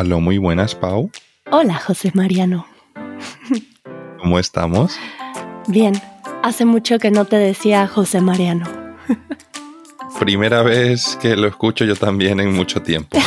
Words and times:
Aló, 0.00 0.18
muy 0.18 0.38
buenas, 0.38 0.74
Pau. 0.74 1.10
Hola, 1.50 1.74
José 1.74 2.10
Mariano. 2.14 2.66
¿Cómo 4.18 4.38
estamos? 4.38 4.96
Bien, 5.68 5.92
hace 6.42 6.64
mucho 6.64 6.98
que 6.98 7.10
no 7.10 7.26
te 7.26 7.36
decía 7.36 7.86
José 7.86 8.22
Mariano. 8.22 8.66
Primera 10.18 10.62
vez 10.62 11.18
que 11.20 11.36
lo 11.36 11.46
escucho 11.46 11.84
yo 11.84 11.96
también 11.96 12.40
en 12.40 12.50
mucho 12.54 12.80
tiempo. 12.80 13.18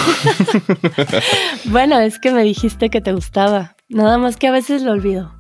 bueno, 1.66 2.00
es 2.00 2.18
que 2.18 2.32
me 2.32 2.42
dijiste 2.42 2.90
que 2.90 3.02
te 3.02 3.14
gustaba. 3.14 3.76
Nada 3.88 4.18
más 4.18 4.38
que 4.38 4.48
a 4.48 4.52
veces 4.52 4.82
lo 4.82 4.94
olvido. 4.94 5.32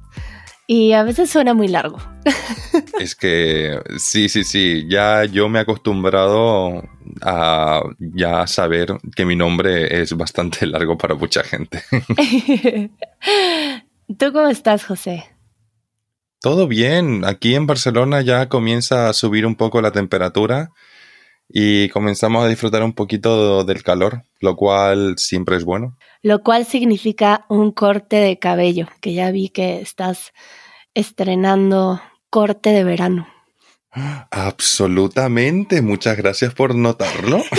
Y 0.67 0.93
a 0.93 1.03
veces 1.03 1.29
suena 1.29 1.53
muy 1.53 1.67
largo. 1.67 1.97
es 2.99 3.15
que 3.15 3.79
sí, 3.97 4.29
sí, 4.29 4.43
sí. 4.43 4.85
Ya 4.87 5.25
yo 5.25 5.49
me 5.49 5.59
he 5.59 5.61
acostumbrado 5.63 6.83
a 7.21 7.81
ya 7.99 8.47
saber 8.47 8.97
que 9.15 9.25
mi 9.25 9.35
nombre 9.35 10.01
es 10.01 10.15
bastante 10.15 10.65
largo 10.67 10.97
para 10.97 11.15
mucha 11.15 11.43
gente. 11.43 11.83
¿Tú 14.17 14.31
cómo 14.31 14.47
estás, 14.47 14.85
José? 14.85 15.25
Todo 16.39 16.67
bien. 16.67 17.23
Aquí 17.25 17.55
en 17.55 17.67
Barcelona 17.67 18.21
ya 18.21 18.47
comienza 18.49 19.09
a 19.09 19.13
subir 19.13 19.45
un 19.45 19.55
poco 19.55 19.81
la 19.81 19.91
temperatura 19.91 20.71
y 21.55 21.87
comenzamos 21.89 22.43
a 22.43 22.47
disfrutar 22.47 22.81
un 22.81 22.93
poquito 22.93 23.63
del 23.63 23.83
calor, 23.83 24.23
lo 24.39 24.55
cual 24.55 25.19
siempre 25.19 25.55
es 25.55 25.63
bueno. 25.63 25.95
Lo 26.23 26.41
cual 26.41 26.65
significa 26.65 27.45
un 27.47 27.71
corte 27.71 28.15
de 28.15 28.39
cabello, 28.39 28.87
que 29.01 29.13
ya 29.13 29.29
vi 29.29 29.49
que 29.49 29.79
estás 29.79 30.33
estrenando 30.95 32.01
corte 32.31 32.71
de 32.71 32.83
verano. 32.83 33.27
Absolutamente, 33.91 35.83
muchas 35.83 36.17
gracias 36.17 36.55
por 36.55 36.75
notarlo. 36.75 37.43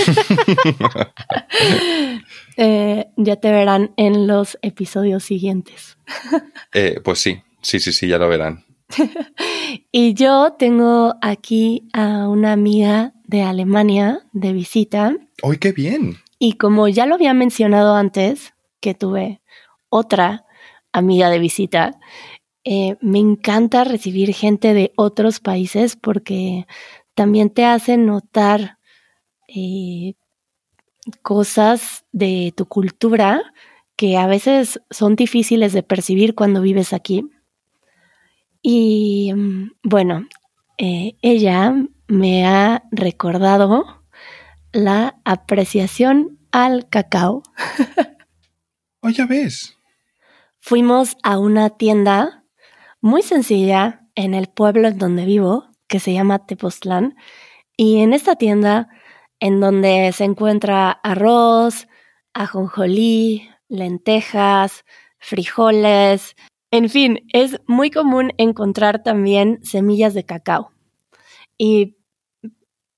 Eh, 2.56 3.06
ya 3.16 3.34
te 3.34 3.50
verán 3.50 3.94
en 3.96 4.28
los 4.28 4.58
episodios 4.62 5.24
siguientes. 5.24 5.98
Eh, 6.72 7.00
pues 7.02 7.18
sí, 7.18 7.42
sí, 7.60 7.80
sí, 7.80 7.92
sí, 7.92 8.06
ya 8.06 8.18
lo 8.18 8.28
verán. 8.28 8.64
y 9.92 10.14
yo 10.14 10.54
tengo 10.56 11.14
aquí 11.20 11.88
a 11.92 12.28
una 12.28 12.52
amiga 12.52 13.12
de 13.34 13.42
Alemania 13.42 14.20
de 14.32 14.52
visita. 14.52 15.16
¡Ay, 15.42 15.58
qué 15.58 15.72
bien! 15.72 16.18
Y 16.38 16.52
como 16.52 16.86
ya 16.86 17.04
lo 17.04 17.16
había 17.16 17.34
mencionado 17.34 17.96
antes, 17.96 18.54
que 18.80 18.94
tuve 18.94 19.42
otra 19.88 20.44
amiga 20.92 21.30
de 21.30 21.40
visita, 21.40 21.98
eh, 22.62 22.96
me 23.00 23.18
encanta 23.18 23.82
recibir 23.82 24.32
gente 24.32 24.72
de 24.72 24.92
otros 24.96 25.40
países 25.40 25.96
porque 25.96 26.66
también 27.14 27.50
te 27.50 27.64
hacen 27.64 28.06
notar 28.06 28.78
eh, 29.48 30.14
cosas 31.22 32.04
de 32.12 32.52
tu 32.56 32.66
cultura 32.66 33.42
que 33.96 34.16
a 34.16 34.28
veces 34.28 34.80
son 34.90 35.16
difíciles 35.16 35.72
de 35.72 35.82
percibir 35.82 36.36
cuando 36.36 36.60
vives 36.60 36.92
aquí. 36.92 37.24
Y 38.62 39.32
mm, 39.34 39.72
bueno, 39.82 40.26
eh, 40.78 41.16
ella 41.20 41.74
me 42.14 42.46
ha 42.46 42.84
recordado 42.92 44.04
la 44.72 45.16
apreciación 45.24 46.38
al 46.52 46.88
cacao. 46.88 47.42
oh, 49.00 49.08
ya 49.08 49.26
ves. 49.26 49.76
Fuimos 50.60 51.16
a 51.22 51.38
una 51.38 51.70
tienda 51.70 52.44
muy 53.00 53.22
sencilla 53.22 54.06
en 54.14 54.34
el 54.34 54.46
pueblo 54.46 54.88
en 54.88 54.98
donde 54.98 55.24
vivo, 55.24 55.66
que 55.88 55.98
se 55.98 56.12
llama 56.12 56.46
Tepoztlán. 56.46 57.16
Y 57.76 58.00
en 58.00 58.14
esta 58.14 58.36
tienda, 58.36 58.88
en 59.40 59.60
donde 59.60 60.12
se 60.12 60.24
encuentra 60.24 60.92
arroz, 60.92 61.88
ajonjolí, 62.32 63.48
lentejas, 63.68 64.84
frijoles, 65.18 66.36
en 66.70 66.88
fin, 66.88 67.26
es 67.32 67.60
muy 67.66 67.90
común 67.90 68.32
encontrar 68.36 69.02
también 69.02 69.58
semillas 69.64 70.14
de 70.14 70.24
cacao. 70.24 70.70
Y 71.58 71.96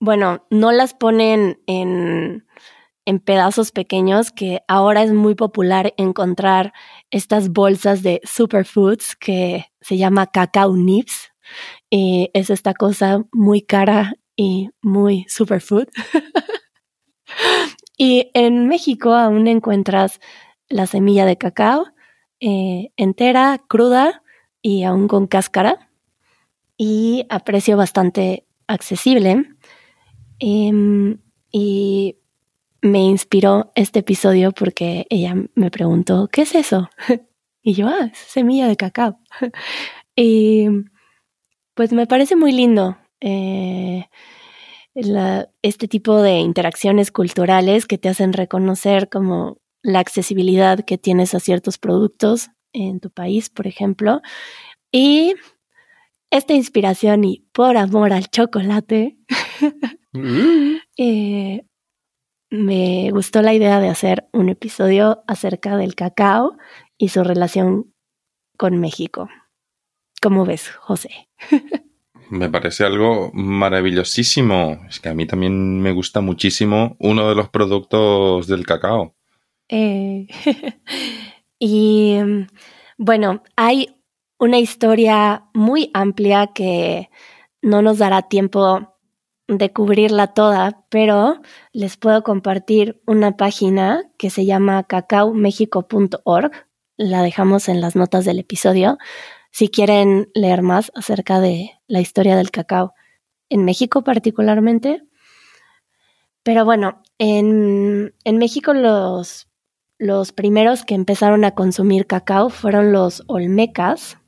bueno, 0.01 0.47
no 0.51 0.73
las 0.73 0.95
ponen 0.95 1.61
en 1.67 2.47
en 3.07 3.21
pedazos 3.21 3.71
pequeños 3.71 4.33
que 4.33 4.62
ahora 4.67 5.05
es 5.05 5.12
muy 5.12 5.37
popular 5.37 5.95
encontrar 5.97 6.73
estas 7.11 7.51
bolsas 7.51 8.03
de 8.03 8.21
superfoods 8.25 9.15
que 9.15 9.67
se 9.81 9.97
llama 9.97 10.27
cacao 10.27 10.77
nips 10.77 11.33
y 11.89 12.31
es 12.34 12.51
esta 12.51 12.75
cosa 12.75 13.25
muy 13.33 13.62
cara 13.62 14.15
y 14.34 14.71
muy 14.83 15.25
superfood. 15.29 15.87
y 17.97 18.31
en 18.34 18.67
México 18.67 19.15
aún 19.15 19.47
encuentras 19.47 20.21
la 20.69 20.89
semilla 20.89 21.25
de 21.25 21.39
cacao 21.39 21.87
eh, 22.41 22.91
entera, 22.97 23.61
cruda 23.69 24.25
y 24.61 24.83
aún 24.83 25.07
con 25.07 25.28
cáscara 25.28 25.91
y 26.77 27.25
a 27.31 27.39
precio 27.39 27.77
bastante 27.77 28.47
accesible. 28.67 29.45
Em, 30.39 31.19
y 31.51 32.17
me 32.83 33.01
inspiró 33.01 33.73
este 33.75 34.01
episodio 34.01 34.53
porque 34.53 35.07
ella 35.11 35.35
me 35.55 35.71
preguntó, 35.71 36.29
¿qué 36.31 36.43
es 36.43 36.55
eso? 36.55 36.89
y 37.63 37.75
yo, 37.75 37.89
ah, 37.89 38.11
es 38.13 38.19
semilla 38.19 38.69
de 38.69 38.77
cacao. 38.77 39.19
y 40.17 40.69
pues 41.75 41.93
me 41.93 42.07
parece 42.07 42.37
muy 42.37 42.53
lindo 42.53 42.97
eh, 43.21 44.07
este 45.63 45.89
tipo 45.89 46.23
de 46.23 46.39
interacciones 46.39 47.11
culturales 47.11 47.87
que 47.87 47.99
te 47.99 48.09
hacen 48.09 48.33
reconocer 48.33 49.09
como 49.09 49.59
la 49.83 50.01
accesibilidad 50.01 50.85
que 50.85 50.99
tienes 50.99 51.35
a 51.35 51.41
ciertos 51.41 51.79
productos 51.79 52.51
en 52.73 53.01
tu 53.01 53.11
país, 53.11 53.51
por 53.51 53.67
ejemplo. 53.67 54.23
Y 54.91 55.35
esta 56.31 56.55
inspiración 56.55 57.25
y 57.25 57.45
por 57.53 57.77
amor 57.77 58.13
al 58.13 58.29
chocolate, 58.29 59.17
mm. 60.16 60.77
eh, 60.99 61.62
me 62.50 63.10
gustó 63.10 63.43
la 63.43 63.54
idea 63.54 63.81
de 63.81 63.88
hacer 63.88 64.28
un 64.32 64.49
episodio 64.49 65.22
acerca 65.27 65.77
del 65.77 65.94
cacao 65.94 66.56
y 66.97 67.09
su 67.09 67.25
relación 67.25 67.93
con 68.56 68.78
México. 68.78 69.28
¿Cómo 70.22 70.44
ves, 70.44 70.71
José? 70.71 71.28
me 72.31 72.49
parece 72.49 72.84
algo 72.84 73.31
maravillosísimo. 73.32 74.81
Es 74.88 75.00
que 75.00 75.09
a 75.09 75.15
mí 75.15 75.27
también 75.27 75.81
me 75.81 75.93
gusta 75.93 76.21
muchísimo 76.21 76.97
uno 76.98 77.28
de 77.28 77.34
los 77.34 77.48
productos 77.48 78.47
del 78.47 78.66
cacao. 78.66 79.15
Eh, 79.69 80.27
y 81.59 82.19
bueno, 82.97 83.43
hay 83.56 83.97
una 84.38 84.59
historia 84.59 85.44
muy 85.54 85.91
amplia 85.94 86.48
que 86.48 87.10
no 87.62 87.83
nos 87.83 87.98
dará 87.98 88.22
tiempo 88.22 88.96
de 89.49 89.73
cubrirla 89.73 90.29
toda, 90.29 90.84
pero 90.89 91.41
les 91.73 91.97
puedo 91.97 92.23
compartir 92.23 93.01
una 93.07 93.37
página 93.37 94.11
que 94.19 94.31
se 94.31 94.45
llama 94.45 94.84
cacaomexico.org. 94.84 96.53
La 96.97 97.23
dejamos 97.23 97.69
en 97.69 97.81
las 97.81 97.97
notas 97.97 98.25
del 98.25 98.39
episodio. 98.39 98.99
Si 99.51 99.69
quieren 99.69 100.31
leer 100.34 100.62
más 100.62 100.91
acerca 100.95 101.41
de 101.41 101.71
la 101.87 102.01
historia 102.01 102.37
del 102.37 102.51
cacao 102.51 102.95
en 103.49 103.65
México 103.65 104.03
particularmente. 104.03 105.03
Pero 106.43 106.65
bueno, 106.65 107.03
en, 107.19 108.15
en 108.25 108.39
México 108.39 108.75
los, 108.75 109.49
los 109.99 110.33
primeros 110.33 110.84
que 110.84 110.95
empezaron 110.95 111.45
a 111.45 111.55
consumir 111.55 112.07
cacao 112.07 112.51
fueron 112.51 112.93
los 112.93 113.25
olmecas, 113.27 114.19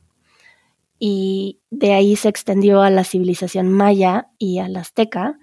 y 0.99 1.58
de 1.71 1.93
ahí 1.93 2.17
se 2.17 2.29
extendió 2.29 2.83
a 2.83 2.91
la 2.91 3.05
civilización 3.05 3.71
maya 3.71 4.31
y 4.39 4.59
a 4.59 4.69
la 4.69 4.81
azteca 4.81 5.39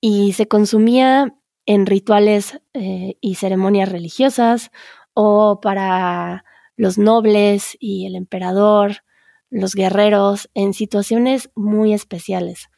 y 0.00 0.32
se 0.34 0.48
consumía 0.48 1.34
en 1.64 1.86
rituales 1.86 2.60
eh, 2.74 3.16
y 3.20 3.34
ceremonias 3.36 3.90
religiosas 3.90 4.70
o 5.14 5.60
para 5.60 6.44
los 6.76 6.98
nobles 6.98 7.76
y 7.80 8.06
el 8.06 8.14
emperador, 8.14 9.02
los 9.50 9.74
guerreros, 9.74 10.50
en 10.54 10.74
situaciones 10.74 11.50
muy 11.54 11.94
especiales. 11.94 12.68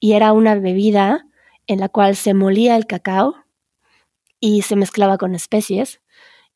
Y 0.00 0.12
era 0.12 0.32
una 0.32 0.56
bebida 0.56 1.26
en 1.66 1.80
la 1.80 1.88
cual 1.88 2.16
se 2.16 2.34
molía 2.34 2.76
el 2.76 2.86
cacao 2.86 3.36
y 4.40 4.62
se 4.62 4.76
mezclaba 4.76 5.16
con 5.18 5.34
especies. 5.34 6.02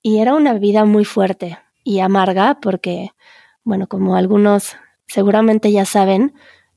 Y 0.02 0.19
era 0.19 0.34
una 0.34 0.52
bebida 0.52 0.84
muy 0.84 1.04
fuerte 1.04 1.58
y 1.84 2.00
amarga 2.00 2.58
porque, 2.60 3.10
bueno, 3.64 3.86
como 3.86 4.16
algunos 4.16 4.76
seguramente 5.08 5.72
ya 5.72 5.84
saben, 5.84 6.34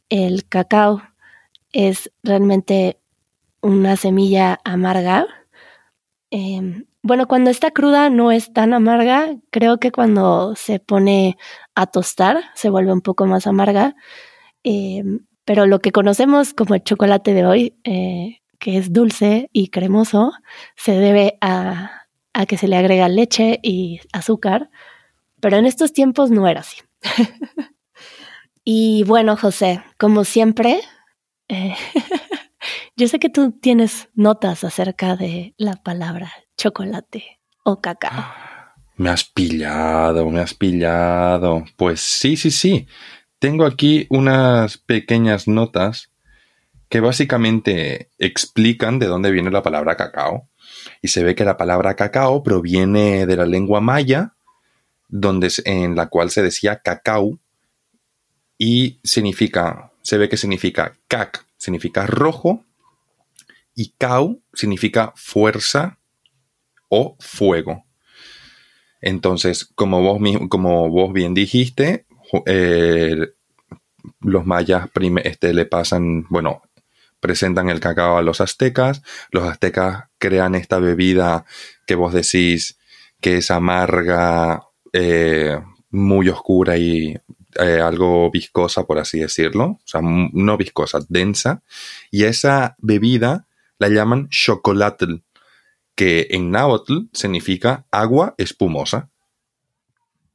el 0.10 0.48
cacao 0.48 1.01
es 1.72 2.12
realmente 2.24 3.00
una 3.62 3.95
semilla 3.95 4.60
amarga. 4.63 5.28
Em, 6.31 6.86
bueno, 7.04 7.28
cuando 7.28 7.50
está 7.50 7.72
cruda 7.72 8.10
no 8.10 8.31
es 8.31 8.54
tan 8.54 8.74
amarga. 8.74 9.36
Creo 9.51 9.80
que 9.80 9.92
cuando 9.92 10.56
se 10.56 10.80
pone 10.80 11.38
a 11.75 11.88
tostar 11.88 12.44
se 12.56 12.69
vuelve 12.69 12.94
un 12.94 13.01
poco 13.01 13.25
más 13.25 13.48
amarga. 13.48 13.95
Em, 14.63 15.25
pero 15.45 15.66
lo 15.66 15.80
que 15.80 15.92
conocemos 15.92 16.54
como 16.54 16.75
el 16.75 16.84
chocolate 16.84 17.34
de 17.34 17.45
hoy, 17.45 17.75
eh, 17.84 18.39
que 18.60 18.77
es 18.77 18.94
dulce 18.94 19.50
y 19.54 19.69
cremoso, 19.69 20.31
se 20.75 20.94
debe 20.94 21.38
a, 21.42 22.07
a 22.34 22.45
que 22.45 22.57
se 22.57 22.68
le 22.68 22.77
agrega 22.77 23.10
leche 23.10 23.60
y 23.63 24.00
azúcar, 24.13 24.69
pero 25.42 25.57
en 25.57 25.66
estos 25.66 25.94
tiempos 25.94 26.31
no 26.31 26.48
era 26.48 26.62
así. 26.62 26.77
y 28.63 29.04
bueno, 29.04 29.36
José, 29.38 29.84
como 29.98 30.24
siempre, 30.24 30.81
eh, 31.48 31.75
yo 32.96 33.08
sé 33.08 33.19
que 33.19 33.30
tú 33.30 33.52
tienes 33.52 34.10
notas 34.13 34.63
acerca 34.63 35.16
de 35.16 35.54
la 35.58 35.75
palabra 35.75 36.31
chocolate 36.58 37.40
o 37.63 37.81
cacao. 37.81 38.24
Me 38.98 39.10
has 39.10 39.24
pillado, 39.24 40.30
me 40.30 40.42
has 40.42 40.54
pillado. 40.54 41.66
Pues 41.75 42.02
sí, 42.02 42.38
sí, 42.38 42.52
sí. 42.52 42.88
Tengo 43.40 43.66
aquí 43.66 44.06
unas 44.12 44.78
pequeñas 44.78 45.48
notas 45.48 46.12
que 46.88 47.00
básicamente 47.00 48.12
explican 48.19 49.00
de 49.00 49.08
dónde 49.08 49.31
viene 49.31 49.50
la 49.50 49.63
palabra 49.63 49.96
cacao. 49.96 50.50
Y 51.02 51.08
se 51.08 51.24
ve 51.24 51.34
que 51.34 51.46
la 51.46 51.58
palabra 51.58 51.96
cacao 51.96 52.44
proviene 52.44 53.25
de 53.25 53.38
la 53.38 53.46
lengua 53.46 53.81
maya, 53.81 54.36
donde, 55.08 55.50
en 55.66 55.96
la 55.96 56.10
cual 56.10 56.30
se 56.30 56.44
decía 56.44 56.81
cacao, 56.84 57.40
y 58.63 59.00
significa, 59.04 59.92
se 60.04 60.19
ve 60.19 60.30
que 60.30 60.38
significa 60.38 60.96
cac, 61.08 61.48
significa 61.58 62.06
rojo, 62.06 62.63
y 63.74 63.96
cau 63.98 64.44
significa 64.54 65.13
fuerza 65.16 65.98
o 66.88 67.18
fuego. 67.19 67.86
Entonces, 69.02 69.66
como 69.66 70.04
vos, 70.04 70.22
como 70.48 70.90
vos 70.90 71.12
bien 71.12 71.34
dijiste, 71.34 72.06
eh, 72.46 73.30
los 74.19 74.46
mayas 74.46 74.90
este, 75.24 75.56
le 75.56 75.66
pasan, 75.66 76.28
bueno, 76.30 76.62
presentan 77.19 77.68
el 77.68 77.80
cacao 77.80 78.19
a 78.19 78.22
los 78.22 78.42
aztecas, 78.42 79.02
los 79.31 79.46
aztecas 79.46 80.04
crean 80.19 80.54
esta 80.54 80.78
bebida 80.78 81.46
que 81.88 81.96
vos 81.96 82.13
decís 82.13 82.78
que 83.22 83.38
es 83.38 83.50
amarga, 83.50 84.68
eh, 84.94 85.60
muy 85.90 86.30
oscura 86.30 86.78
y 86.78 87.18
eh, 87.59 87.81
algo 87.81 88.30
viscosa, 88.31 88.86
por 88.86 89.00
así 89.00 89.19
decirlo, 89.19 89.65
o 89.65 89.81
sea, 89.86 90.01
no 90.01 90.57
viscosa, 90.57 91.00
densa, 91.09 91.63
y 92.09 92.24
esa 92.24 92.75
bebida 92.80 93.48
la 93.80 93.89
llaman 93.89 94.30
chocolatl, 94.30 95.24
que 95.95 96.27
en 96.31 96.51
náhuatl 96.51 97.09
significa 97.13 97.86
agua 97.92 98.36
espumosa. 98.38 99.09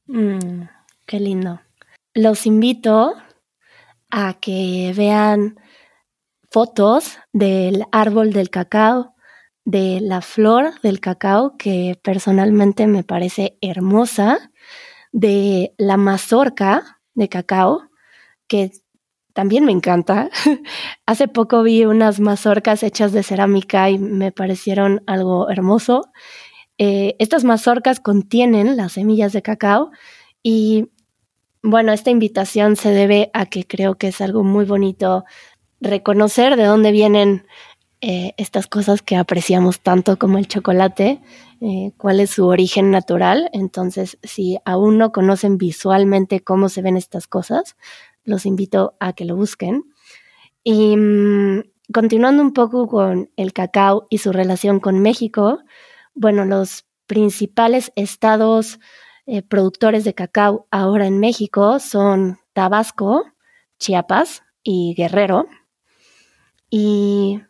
Mm, 0.07 0.63
qué 1.05 1.19
lindo. 1.19 1.61
Los 2.13 2.45
invito 2.45 3.13
a 4.09 4.35
que 4.39 4.93
vean 4.95 5.59
fotos 6.49 7.17
del 7.33 7.83
árbol 7.91 8.33
del 8.33 8.49
cacao, 8.49 9.15
de 9.65 9.99
la 10.01 10.21
flor 10.21 10.79
del 10.81 10.99
cacao, 10.99 11.57
que 11.57 11.99
personalmente 12.01 12.87
me 12.87 13.03
parece 13.03 13.57
hermosa, 13.61 14.51
de 15.11 15.73
la 15.77 15.97
mazorca 15.97 16.96
de 17.17 17.27
cacao, 17.27 17.81
que 18.47 18.71
también 19.33 19.65
me 19.65 19.71
encanta. 19.71 20.29
Hace 21.05 21.27
poco 21.27 21.63
vi 21.63 21.83
unas 21.85 22.19
mazorcas 22.19 22.83
hechas 22.83 23.11
de 23.11 23.23
cerámica 23.23 23.89
y 23.89 23.99
me 23.99 24.31
parecieron 24.31 25.03
algo 25.07 25.49
hermoso. 25.49 26.11
Eh, 26.77 27.15
estas 27.19 27.43
mazorcas 27.43 27.99
contienen 27.99 28.77
las 28.77 28.93
semillas 28.93 29.33
de 29.33 29.41
cacao 29.41 29.91
y 30.43 30.91
bueno, 31.63 31.91
esta 31.91 32.11
invitación 32.11 32.75
se 32.75 32.91
debe 32.91 33.31
a 33.33 33.47
que 33.47 33.65
creo 33.65 33.95
que 33.95 34.09
es 34.09 34.21
algo 34.21 34.43
muy 34.43 34.63
bonito 34.63 35.25
reconocer 35.81 36.55
de 36.55 36.65
dónde 36.65 36.91
vienen 36.91 37.45
eh, 38.09 38.33
estas 38.37 38.67
cosas 38.67 39.01
que 39.01 39.17
apreciamos 39.17 39.81
tanto 39.81 40.17
como 40.17 40.37
el 40.37 40.47
chocolate, 40.47 41.19
eh, 41.59 41.91
cuál 41.97 42.21
es 42.21 42.29
su 42.29 42.47
origen 42.47 42.89
natural. 42.89 43.49
Entonces, 43.51 44.17
si 44.23 44.57
aún 44.63 44.97
no 44.97 45.11
conocen 45.11 45.57
visualmente 45.57 46.39
cómo 46.39 46.69
se 46.69 46.81
ven 46.81 46.95
estas 46.95 47.27
cosas, 47.27 47.75
los 48.23 48.45
invito 48.45 48.95
a 49.01 49.11
que 49.11 49.25
lo 49.25 49.35
busquen. 49.35 49.83
Y 50.63 50.95
mm, 50.95 51.63
continuando 51.93 52.43
un 52.43 52.53
poco 52.53 52.87
con 52.87 53.29
el 53.35 53.51
cacao 53.51 54.07
y 54.09 54.19
su 54.19 54.31
relación 54.31 54.79
con 54.79 54.99
México, 54.99 55.59
bueno, 56.15 56.45
los 56.45 56.85
principales 57.07 57.91
estados 57.97 58.79
eh, 59.25 59.41
productores 59.41 60.05
de 60.05 60.13
cacao 60.13 60.65
ahora 60.71 61.07
en 61.07 61.19
México 61.19 61.79
son 61.79 62.39
Tabasco, 62.53 63.25
Chiapas 63.79 64.43
y 64.63 64.93
Guerrero. 64.95 65.47
Y 66.69 67.41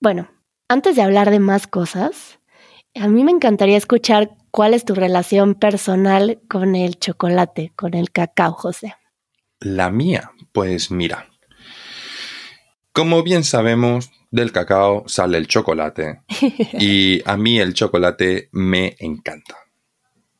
bueno, 0.00 0.30
antes 0.68 0.96
de 0.96 1.02
hablar 1.02 1.30
de 1.30 1.40
más 1.40 1.66
cosas, 1.66 2.38
a 2.94 3.08
mí 3.08 3.22
me 3.24 3.30
encantaría 3.30 3.76
escuchar 3.76 4.30
cuál 4.50 4.74
es 4.74 4.84
tu 4.84 4.94
relación 4.94 5.54
personal 5.54 6.40
con 6.48 6.74
el 6.74 6.98
chocolate, 6.98 7.72
con 7.76 7.94
el 7.94 8.10
cacao, 8.10 8.52
José. 8.52 8.94
La 9.60 9.90
mía, 9.90 10.32
pues 10.52 10.90
mira. 10.90 11.28
Como 12.92 13.22
bien 13.22 13.44
sabemos, 13.44 14.10
del 14.30 14.52
cacao 14.52 15.04
sale 15.06 15.38
el 15.38 15.46
chocolate. 15.46 16.22
y 16.78 17.22
a 17.28 17.36
mí 17.36 17.60
el 17.60 17.74
chocolate 17.74 18.48
me 18.52 18.96
encanta. 18.98 19.56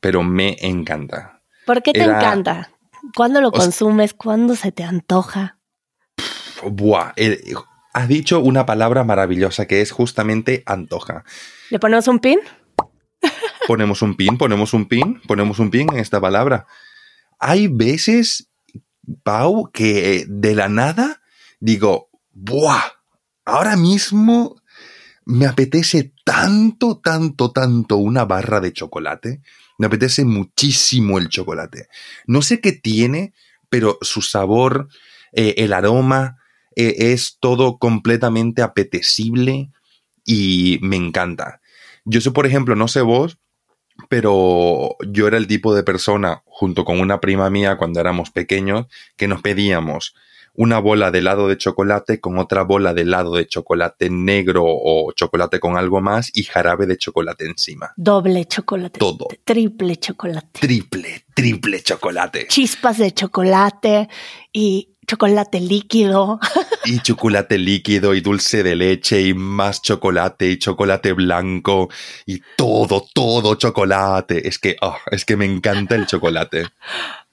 Pero 0.01 0.23
me 0.23 0.57
encanta. 0.61 1.43
¿Por 1.67 1.83
qué 1.83 1.93
te 1.93 2.03
encanta? 2.03 2.71
¿Cuándo 3.15 3.41
lo 3.41 3.53
consumes? 3.53 4.15
¿Cuándo 4.15 4.57
se 4.57 4.73
te 4.73 4.83
antoja? 4.83 5.59
Buah, 6.62 7.12
has 7.92 8.08
dicho 8.08 8.40
una 8.40 8.66
palabra 8.66 9.04
maravillosa 9.04 9.66
que 9.66 9.81
es 9.81 9.90
justamente 9.90 10.62
antoja. 10.66 11.25
¿Le 11.70 11.78
ponemos 11.78 12.08
un 12.08 12.19
pin? 12.19 12.38
Ponemos 13.66 14.02
un 14.02 14.16
pin, 14.16 14.38
ponemos 14.38 14.75
un 14.75 14.87
pin, 14.87 15.20
ponemos 15.26 15.58
un 15.58 15.70
pin 15.70 15.88
en 15.92 15.98
esta 15.98 16.20
palabra. 16.20 16.66
Hay 17.38 17.69
veces, 17.69 18.50
Pau, 19.22 19.70
que 19.72 20.25
de 20.28 20.54
la 20.54 20.69
nada 20.69 21.22
digo, 21.60 22.10
¡buah! 22.32 22.82
Ahora 23.44 23.76
mismo 23.76 24.60
me 25.25 25.46
apetece 25.46 26.12
tanto, 26.25 26.98
tanto, 26.98 27.52
tanto 27.52 27.96
una 27.96 28.25
barra 28.25 28.60
de 28.60 28.72
chocolate. 28.72 29.40
Me 29.78 29.87
apetece 29.87 30.25
muchísimo 30.25 31.19
el 31.19 31.28
chocolate. 31.28 31.88
No 32.26 32.42
sé 32.42 32.60
qué 32.60 32.72
tiene, 32.72 33.32
pero 33.69 33.98
su 34.02 34.22
sabor, 34.22 34.88
eh, 35.32 35.54
el 35.58 35.72
aroma, 35.72 36.39
e, 36.75 37.12
es 37.12 37.38
todo 37.40 37.78
completamente 37.78 38.62
apetecible 38.62 39.70
y 40.25 40.78
me 40.82 40.96
encanta. 40.96 41.61
Yo 42.05 42.20
sé, 42.20 42.31
por 42.31 42.46
ejemplo, 42.46 42.76
no 42.76 42.88
sé 42.88 43.02
vos, 43.02 43.38
pero 44.09 44.97
yo 45.06 45.26
era 45.26 45.37
el 45.37 45.47
tipo 45.47 45.75
de 45.75 45.83
persona, 45.83 46.42
junto 46.47 46.85
con 46.85 47.00
una 47.00 47.21
prima 47.21 47.50
mía 47.50 47.76
cuando 47.76 48.00
éramos 48.00 48.30
pequeños, 48.30 48.87
que 49.16 49.28
nos 49.28 49.42
pedíamos 49.42 50.14
una 50.54 50.78
bola 50.78 51.11
de 51.11 51.21
helado 51.21 51.49
de 51.49 51.56
chocolate 51.56 52.21
con 52.21 52.38
otra 52.38 52.62
bola 52.62 52.92
de 52.92 53.02
helado 53.02 53.35
de 53.35 53.47
chocolate 53.47 54.11
negro 54.11 54.64
o 54.66 55.12
chocolate 55.12 55.61
con 55.61 55.76
algo 55.76 56.00
más 56.00 56.30
y 56.35 56.42
jarabe 56.42 56.87
de 56.87 56.99
chocolate 56.99 57.47
encima. 57.47 57.92
Doble 57.97 58.45
chocolate. 58.47 58.99
Todo. 58.99 59.28
Triple 59.45 59.97
chocolate. 59.97 60.61
Triple, 60.61 61.25
triple 61.35 61.83
chocolate. 61.83 62.49
Chispas 62.49 62.99
de 62.99 63.12
chocolate 63.12 64.09
y 64.52 64.97
chocolate 65.11 65.59
líquido. 65.59 66.38
Y 66.85 67.00
chocolate 67.00 67.59
líquido 67.59 68.14
y 68.14 68.21
dulce 68.21 68.62
de 68.62 68.76
leche 68.76 69.21
y 69.21 69.35
más 69.35 69.83
chocolate 69.83 70.49
y 70.49 70.59
chocolate 70.59 71.12
blanco 71.14 71.88
y 72.26 72.40
todo, 72.57 73.05
todo 73.12 73.57
chocolate. 73.57 74.47
Es 74.47 74.61
que, 74.61 74.76
oh, 74.81 74.97
es 75.11 75.25
que 75.25 75.37
me 75.37 75.47
encanta 75.47 75.97
el 75.97 76.07
chocolate. 76.07 76.67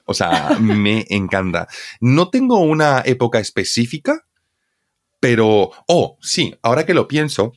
O 0.06 0.12
sea, 0.12 0.56
me 0.60 1.06
encanta. 1.08 1.68
No 2.00 2.30
tengo 2.30 2.58
una 2.58 3.02
época 3.06 3.38
específica, 3.38 4.26
pero, 5.20 5.70
oh, 5.86 6.18
sí, 6.20 6.56
ahora 6.62 6.84
que 6.84 6.94
lo 6.94 7.06
pienso, 7.06 7.52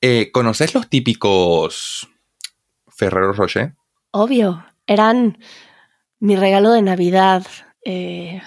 eh, 0.00 0.32
¿conoces 0.32 0.74
los 0.74 0.88
típicos 0.90 2.08
Ferrero 2.88 3.32
Rocher? 3.32 3.74
Obvio, 4.10 4.66
eran 4.88 5.38
mi 6.18 6.34
regalo 6.34 6.72
de 6.72 6.82
Navidad. 6.82 7.46
Eh, 7.84 8.42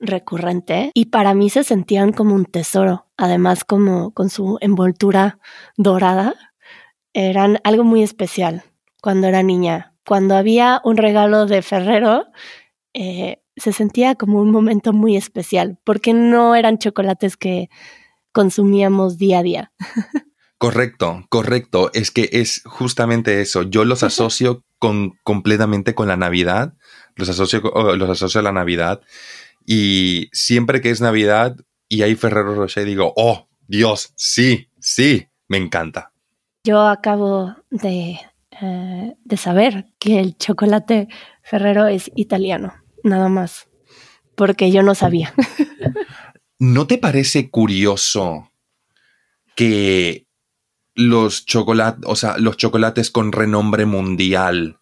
recurrente 0.00 0.90
y 0.94 1.06
para 1.06 1.34
mí 1.34 1.50
se 1.50 1.62
sentían 1.62 2.12
como 2.12 2.34
un 2.34 2.46
tesoro, 2.46 3.06
además 3.16 3.64
como 3.64 4.12
con 4.12 4.30
su 4.30 4.58
envoltura 4.60 5.38
dorada, 5.76 6.34
eran 7.12 7.58
algo 7.64 7.84
muy 7.84 8.02
especial 8.02 8.64
cuando 9.00 9.26
era 9.26 9.42
niña. 9.42 9.94
Cuando 10.06 10.36
había 10.36 10.80
un 10.84 10.96
regalo 10.96 11.46
de 11.46 11.62
Ferrero, 11.62 12.26
eh, 12.94 13.42
se 13.56 13.72
sentía 13.72 14.14
como 14.14 14.40
un 14.40 14.50
momento 14.50 14.92
muy 14.92 15.16
especial, 15.16 15.78
porque 15.84 16.14
no 16.14 16.54
eran 16.54 16.78
chocolates 16.78 17.36
que 17.36 17.68
consumíamos 18.32 19.18
día 19.18 19.40
a 19.40 19.42
día. 19.42 19.72
Correcto, 20.58 21.24
correcto. 21.30 21.90
Es 21.94 22.10
que 22.10 22.28
es 22.32 22.62
justamente 22.66 23.40
eso. 23.40 23.62
Yo 23.62 23.86
los 23.86 24.02
asocio 24.02 24.62
con, 24.78 25.18
completamente 25.22 25.94
con 25.94 26.08
la 26.08 26.18
Navidad. 26.18 26.74
Los 27.16 27.30
asocio, 27.30 27.62
los 27.96 28.10
asocio 28.10 28.40
a 28.40 28.42
la 28.42 28.52
Navidad. 28.52 29.00
Y 29.64 30.28
siempre 30.32 30.80
que 30.80 30.90
es 30.90 31.00
Navidad 31.00 31.56
y 31.88 32.02
hay 32.02 32.14
Ferrero 32.14 32.54
Rocher, 32.54 32.84
digo, 32.84 33.12
oh, 33.16 33.48
Dios, 33.66 34.12
sí, 34.16 34.68
sí, 34.78 35.28
me 35.48 35.58
encanta. 35.58 36.12
Yo 36.64 36.80
acabo 36.80 37.54
de, 37.70 38.20
eh, 38.60 39.14
de 39.24 39.36
saber 39.36 39.86
que 39.98 40.20
el 40.20 40.36
chocolate 40.36 41.08
Ferrero 41.42 41.86
es 41.86 42.10
italiano, 42.14 42.74
nada 43.02 43.28
más, 43.28 43.68
porque 44.34 44.70
yo 44.70 44.82
no 44.82 44.94
sabía. 44.94 45.34
¿No 46.58 46.86
te 46.86 46.98
parece 46.98 47.50
curioso 47.50 48.52
que 49.56 50.26
los 50.94 51.46
chocolates, 51.46 52.02
o 52.06 52.16
sea, 52.16 52.36
los 52.36 52.56
chocolates 52.56 53.10
con 53.10 53.32
renombre 53.32 53.86
mundial 53.86 54.78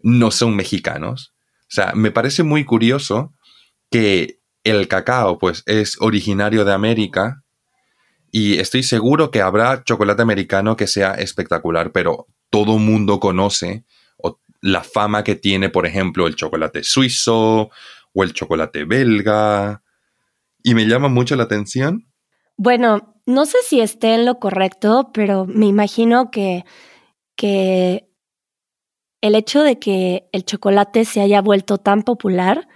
no 0.00 0.30
son 0.30 0.54
mexicanos? 0.54 1.34
O 1.62 1.70
sea, 1.70 1.92
me 1.94 2.10
parece 2.10 2.42
muy 2.42 2.64
curioso 2.64 3.34
que 3.90 4.40
el 4.64 4.88
cacao, 4.88 5.38
pues, 5.38 5.62
es 5.66 6.00
originario 6.00 6.64
de 6.64 6.72
América 6.72 7.44
y 8.30 8.58
estoy 8.58 8.82
seguro 8.82 9.30
que 9.30 9.40
habrá 9.40 9.84
chocolate 9.84 10.22
americano 10.22 10.76
que 10.76 10.86
sea 10.86 11.14
espectacular, 11.14 11.92
pero 11.92 12.26
todo 12.50 12.78
mundo 12.78 13.20
conoce 13.20 13.84
la 14.60 14.82
fama 14.82 15.24
que 15.24 15.34
tiene, 15.34 15.68
por 15.68 15.86
ejemplo, 15.86 16.26
el 16.26 16.34
chocolate 16.34 16.82
suizo 16.82 17.70
o 18.12 18.22
el 18.22 18.32
chocolate 18.32 18.84
belga. 18.84 19.82
Y 20.62 20.74
me 20.74 20.86
llama 20.86 21.08
mucho 21.08 21.36
la 21.36 21.44
atención. 21.44 22.08
Bueno, 22.56 23.14
no 23.26 23.46
sé 23.46 23.58
si 23.64 23.80
esté 23.80 24.14
en 24.14 24.24
lo 24.24 24.38
correcto, 24.40 25.10
pero 25.14 25.46
me 25.46 25.66
imagino 25.66 26.30
que, 26.30 26.64
que 27.36 28.08
el 29.20 29.34
hecho 29.34 29.62
de 29.62 29.78
que 29.78 30.28
el 30.32 30.44
chocolate 30.44 31.04
se 31.04 31.20
haya 31.20 31.40
vuelto 31.40 31.78
tan 31.78 32.02
popular, 32.02 32.68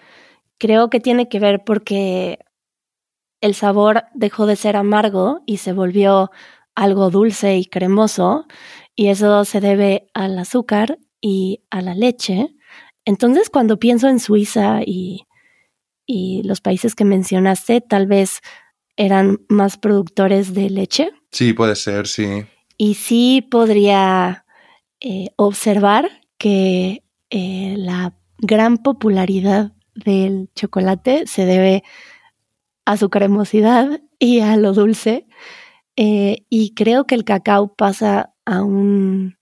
creo 0.63 0.91
que 0.91 1.01
tiene 1.01 1.29
que 1.29 1.41
ver 1.41 1.65
porque 1.65 2.39
el 3.41 3.57
sabor 3.57 4.05
dejó 4.15 4.47
de 4.47 4.55
ser 4.55 4.77
amargo 4.77 5.41
y 5.45 5.57
se 5.57 5.73
volvió 5.73 6.31
algo 6.77 7.11
dulce 7.11 7.57
y 7.57 7.65
cremoso, 7.65 8.47
y 8.95 9.09
eso 9.09 9.45
se 9.45 9.61
debe 9.61 10.07
al 10.15 10.39
azúcar 10.39 11.01
y 11.21 11.65
a 11.71 11.83
la 11.83 11.97
leche. 11.97 12.55
Entonces, 13.05 13.51
cuando 13.51 13.81
pienso 13.81 14.09
en 14.09 14.21
Suiza 14.21 14.83
y, 14.87 15.27
y 16.07 16.45
los 16.45 16.61
países 16.61 16.95
que 16.95 17.05
mencionaste, 17.05 17.81
tal 17.81 18.07
vez 18.07 18.41
eran 18.97 19.41
más 19.49 19.77
productores 19.79 20.55
de 20.55 20.71
leche. 20.71 21.11
Sí, 21.33 21.55
puede 21.55 21.75
ser, 21.75 22.07
sí. 22.07 22.45
Y 22.77 22.95
sí 22.95 23.45
podría 23.51 24.45
eh, 25.01 25.31
observar 25.35 26.09
que 26.39 27.03
eh, 27.31 27.75
la 27.79 28.15
gran 28.39 28.79
popularidad 28.79 29.73
del 29.95 30.51
chocolate 30.55 31.27
se 31.27 31.45
debe 31.45 31.83
a 32.85 32.97
su 32.97 33.11
cremosidad 33.11 34.01
y 34.19 34.41
a 34.41 34.57
lo 34.57 34.73
dulce. 34.73 35.27
Eh, 35.97 36.45
y 36.49 36.75
creo 36.75 37.07
que 37.07 37.15
el 37.15 37.25
cacao 37.25 37.75
pasa 37.75 38.33
a 38.45 38.63
un 38.63 39.37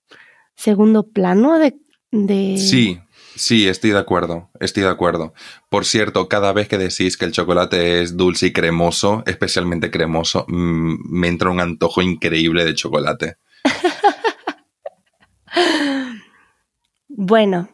segundo 0.57 1.09
plano 1.09 1.59
de, 1.59 1.77
de... 2.11 2.59
Sí, 2.59 2.99
sí, 3.37 3.69
estoy 3.69 3.91
de 3.91 3.99
acuerdo, 3.99 4.51
estoy 4.61 4.83
de 4.83 4.89
acuerdo. 4.89 5.33
Por 5.69 5.85
cierto, 5.85 6.29
cada 6.29 6.53
vez 6.53 6.69
que 6.69 6.77
decís 6.77 7.17
que 7.17 7.25
el 7.25 7.33
chocolate 7.33 8.03
es 8.03 8.17
dulce 8.17 8.47
y 8.47 8.53
cremoso, 8.53 9.23
especialmente 9.27 9.91
cremoso, 9.91 10.45
mm, 10.49 11.09
me 11.09 11.29
entra 11.29 11.51
un 11.51 11.61
antojo 11.61 12.03
increíble 12.03 12.65
de 12.65 12.75
chocolate. 12.75 13.37
bueno, 17.09 17.71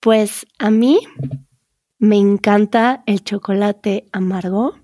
pues 0.00 0.46
a 0.58 0.70
mí 0.70 1.00
me 2.00 2.16
encanta 2.16 3.02
el 3.04 3.22
chocolate 3.22 4.06
amargo, 4.10 4.74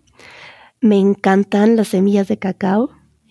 me 0.80 0.99
encantan 0.99 1.75
las 1.75 1.88
semillas 1.88 2.28
de 2.28 2.38
cacao, 2.38 2.90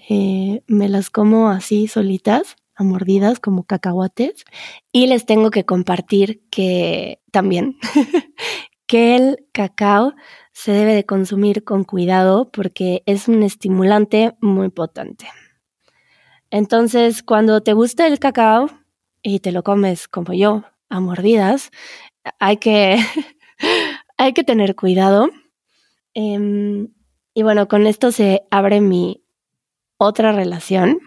eh, 0.10 0.64
me 0.68 0.90
las 0.90 1.10
como 1.12 1.50
así 1.50 1.88
solitas 1.88 2.56
a 2.76 2.84
mordidas 2.84 3.40
como 3.40 3.64
cacahuates. 3.64 4.44
Y 4.92 5.06
les 5.06 5.26
tengo 5.28 5.52
que 5.52 5.66
compartir 5.66 6.42
que 6.50 7.22
también 7.32 7.78
que 8.88 9.16
el 9.16 9.46
cacao 9.52 10.16
se 10.52 10.72
debe 10.72 10.96
de 10.96 11.06
consumir 11.06 11.64
con 11.64 11.84
cuidado 11.84 12.50
porque 12.52 13.04
es 13.06 13.28
un 13.28 13.44
estimulante 13.44 14.36
muy 14.42 14.70
potente. 14.70 15.28
Entonces, 16.50 17.22
cuando 17.22 17.62
te 17.62 17.74
gusta 17.74 18.08
el 18.08 18.18
cacao 18.18 18.68
y 19.22 19.42
te 19.42 19.52
lo 19.52 19.64
comes 19.64 20.08
como 20.08 20.34
yo, 20.34 20.64
a 20.90 21.00
mordidas, 21.00 21.70
hay 22.40 22.58
que, 22.58 22.98
hay 24.18 24.34
que 24.34 24.44
tener 24.44 24.76
cuidado. 24.76 25.30
Em, 26.14 26.94
y 27.34 27.44
bueno, 27.44 27.68
con 27.68 27.88
esto 27.88 28.12
se 28.12 28.44
abre 28.50 28.82
mi 28.82 29.24
otra 29.98 30.32
relación 30.32 31.00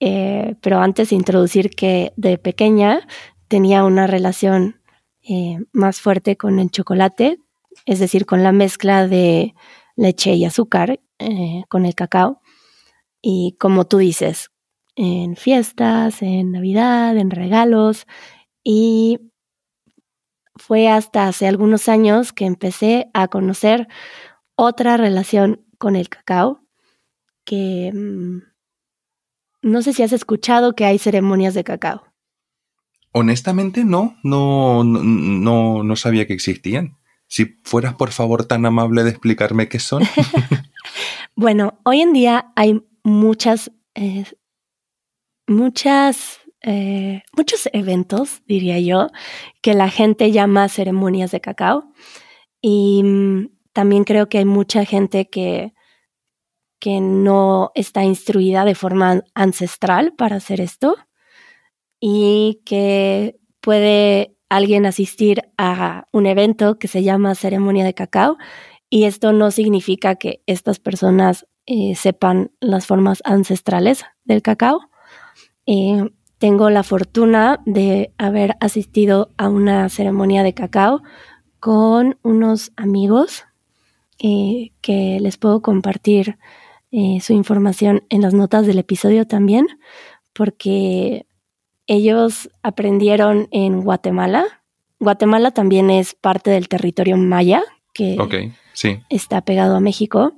eh, 0.00 0.54
pero 0.60 0.78
antes 0.80 1.12
introducir 1.12 1.70
que 1.70 2.12
de 2.16 2.38
pequeña 2.38 3.06
tenía 3.48 3.84
una 3.84 4.06
relación 4.06 4.80
eh, 5.28 5.58
más 5.72 6.00
fuerte 6.00 6.36
con 6.36 6.58
el 6.58 6.70
chocolate, 6.70 7.38
es 7.86 7.98
decir, 7.98 8.26
con 8.26 8.42
la 8.42 8.52
mezcla 8.52 9.06
de 9.06 9.54
leche 9.96 10.34
y 10.34 10.44
azúcar, 10.44 11.00
eh, 11.18 11.64
con 11.68 11.86
el 11.86 11.94
cacao. 11.94 12.40
Y 13.20 13.56
como 13.58 13.86
tú 13.86 13.98
dices, 13.98 14.50
en 14.96 15.36
fiestas, 15.36 16.22
en 16.22 16.52
Navidad, 16.52 17.16
en 17.16 17.30
regalos. 17.30 18.06
Y 18.64 19.18
fue 20.58 20.88
hasta 20.88 21.26
hace 21.28 21.46
algunos 21.46 21.88
años 21.88 22.32
que 22.32 22.44
empecé 22.44 23.10
a 23.14 23.28
conocer 23.28 23.88
otra 24.54 24.96
relación 24.96 25.64
con 25.78 25.96
el 25.96 26.08
cacao 26.08 26.60
que 27.44 27.90
mm, 27.94 28.42
no 29.62 29.82
sé 29.82 29.92
si 29.92 30.02
has 30.02 30.12
escuchado 30.12 30.74
que 30.74 30.84
hay 30.84 30.98
ceremonias 30.98 31.54
de 31.54 31.64
cacao. 31.64 32.04
Honestamente 33.12 33.84
no, 33.84 34.16
no, 34.22 34.84
no, 34.84 35.82
no 35.82 35.96
sabía 35.96 36.26
que 36.26 36.34
existían. 36.34 36.98
Si 37.26 37.58
fueras 37.64 37.94
por 37.94 38.10
favor 38.10 38.44
tan 38.44 38.64
amable 38.66 39.04
de 39.04 39.10
explicarme 39.10 39.68
qué 39.68 39.78
son. 39.78 40.02
bueno, 41.34 41.78
hoy 41.84 42.00
en 42.00 42.12
día 42.12 42.52
hay 42.56 42.82
muchas, 43.02 43.70
eh, 43.94 44.24
muchas, 45.46 46.40
eh, 46.62 47.22
muchos 47.36 47.68
eventos, 47.72 48.42
diría 48.46 48.78
yo, 48.80 49.08
que 49.62 49.74
la 49.74 49.90
gente 49.90 50.32
llama 50.32 50.68
ceremonias 50.68 51.30
de 51.30 51.40
cacao. 51.40 51.92
Y 52.60 53.02
mm, 53.04 53.50
también 53.72 54.04
creo 54.04 54.28
que 54.28 54.38
hay 54.38 54.44
mucha 54.44 54.84
gente 54.84 55.28
que 55.28 55.72
que 56.80 57.00
no 57.00 57.72
está 57.74 58.04
instruida 58.04 58.64
de 58.64 58.74
forma 58.74 59.24
ancestral 59.34 60.14
para 60.16 60.36
hacer 60.36 60.60
esto 60.60 60.96
y 62.00 62.62
que 62.64 63.38
puede 63.60 64.36
alguien 64.48 64.86
asistir 64.86 65.42
a 65.58 66.06
un 66.12 66.26
evento 66.26 66.78
que 66.78 66.88
se 66.88 67.02
llama 67.02 67.34
ceremonia 67.34 67.84
de 67.84 67.94
cacao 67.94 68.38
y 68.88 69.04
esto 69.04 69.32
no 69.32 69.50
significa 69.50 70.14
que 70.14 70.42
estas 70.46 70.78
personas 70.78 71.46
eh, 71.66 71.94
sepan 71.96 72.52
las 72.60 72.86
formas 72.86 73.20
ancestrales 73.24 74.04
del 74.24 74.40
cacao. 74.40 74.80
Eh, 75.66 76.10
tengo 76.38 76.70
la 76.70 76.82
fortuna 76.82 77.60
de 77.66 78.12
haber 78.16 78.56
asistido 78.60 79.30
a 79.36 79.48
una 79.48 79.88
ceremonia 79.88 80.42
de 80.42 80.54
cacao 80.54 81.02
con 81.60 82.16
unos 82.22 82.72
amigos 82.76 83.44
eh, 84.20 84.70
que 84.80 85.18
les 85.20 85.36
puedo 85.36 85.62
compartir 85.62 86.38
eh, 86.90 87.18
su 87.20 87.32
información 87.32 88.04
en 88.08 88.22
las 88.22 88.34
notas 88.34 88.66
del 88.66 88.78
episodio 88.78 89.26
también, 89.26 89.66
porque 90.32 91.26
ellos 91.86 92.50
aprendieron 92.62 93.48
en 93.50 93.82
Guatemala. 93.82 94.44
Guatemala 95.00 95.50
también 95.50 95.90
es 95.90 96.14
parte 96.14 96.50
del 96.50 96.68
territorio 96.68 97.16
maya, 97.16 97.62
que 97.92 98.16
está 99.10 99.40
pegado 99.42 99.76
a 99.76 99.80
México, 99.80 100.34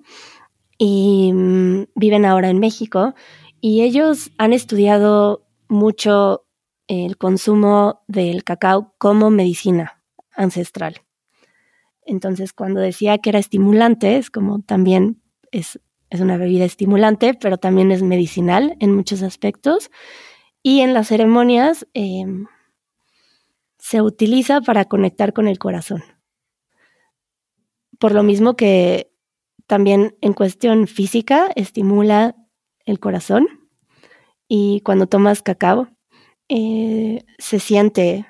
y 0.79 1.33
mm, 1.33 1.85
viven 1.95 2.25
ahora 2.25 2.49
en 2.49 2.59
México. 2.59 3.15
Y 3.61 3.83
ellos 3.83 4.31
han 4.39 4.53
estudiado 4.53 5.47
mucho 5.71 6.47
el 6.89 7.17
consumo 7.17 8.03
del 8.09 8.45
cacao 8.45 8.95
como 8.99 9.31
medicina 9.31 10.03
ancestral. 10.35 11.03
Entonces, 12.05 12.53
cuando 12.53 12.81
decía 12.81 13.19
que 13.19 13.31
era 13.31 13.39
estimulante, 13.39 14.17
es 14.17 14.31
como 14.31 14.61
también 14.61 15.23
es 15.53 15.81
es 16.11 16.21
una 16.21 16.37
bebida 16.37 16.65
estimulante, 16.65 17.35
pero 17.35 17.57
también 17.57 17.93
es 17.93 18.03
medicinal 18.03 18.77
en 18.81 18.95
muchos 18.95 19.23
aspectos. 19.23 19.91
Y 20.63 20.81
en 20.81 20.93
las 20.93 21.09
ceremonias 21.09 21.87
em, 21.95 22.47
se 23.79 24.03
utiliza 24.03 24.61
para 24.61 24.85
conectar 24.85 25.33
con 25.33 25.49
el 25.49 25.59
corazón. 25.59 26.03
Por 27.99 28.13
lo 28.13 28.23
mismo 28.23 28.57
que 28.57 29.13
también 29.67 30.17
en 30.21 30.33
cuestión 30.33 30.89
física 30.89 31.49
estimula 31.55 32.35
el 32.85 32.99
corazón. 32.99 33.47
Y 34.51 34.81
cuando 34.81 35.07
tomas 35.07 35.43
cacao, 35.43 35.89
eh, 36.51 37.25
se 37.39 37.61
siente 37.61 38.27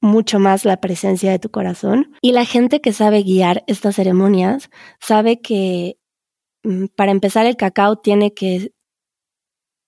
mucho 0.00 0.38
más 0.38 0.64
la 0.64 0.80
presencia 0.80 1.32
de 1.32 1.40
tu 1.40 1.50
corazón. 1.50 2.14
Y 2.22 2.32
la 2.32 2.46
gente 2.46 2.80
que 2.80 2.94
sabe 2.94 3.22
guiar 3.22 3.64
estas 3.66 3.96
ceremonias 3.96 4.70
sabe 5.00 5.40
que 5.42 5.98
Mm, 6.66 6.86
para 6.96 7.12
empezar, 7.12 7.46
el 7.46 7.56
cacao 7.56 7.96
tiene 7.96 8.34
que 8.34 8.72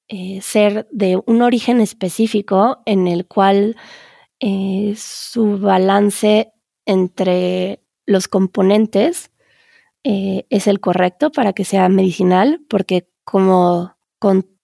eh, 0.09 0.41
ser 0.43 0.87
de 0.93 1.21
un 1.27 1.43
origen 1.43 1.81
específico 1.81 2.79
en 2.87 3.09
el 3.09 3.27
cual 3.27 3.77
eh, 4.41 4.95
su 4.97 5.59
balance 5.59 6.53
entre 6.87 7.83
los 8.07 8.29
componentes 8.29 9.33
es 10.05 10.67
el 10.67 10.81
correcto 10.81 11.31
para 11.31 11.53
que 11.53 11.67
sea 11.67 11.91
medicinal, 11.91 12.65
porque 12.71 13.11
como 13.25 13.99
con 14.19 14.58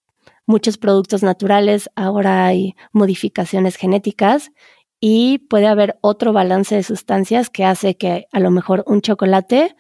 muchos 0.46 0.78
productos 0.78 1.22
naturales 1.22 1.90
ahora 1.96 2.46
hay 2.46 2.74
modificaciones 2.92 3.76
genéticas 3.76 4.50
y 5.00 5.38
puede 5.50 5.66
haber 5.66 5.98
otro 6.00 6.32
balance 6.32 6.74
de 6.74 6.82
sustancias 6.82 7.50
que 7.50 7.64
hace 7.64 7.96
que 7.96 8.26
a 8.32 8.40
lo 8.40 8.50
mejor 8.50 8.84
un 8.86 9.00
chocolate, 9.00 9.76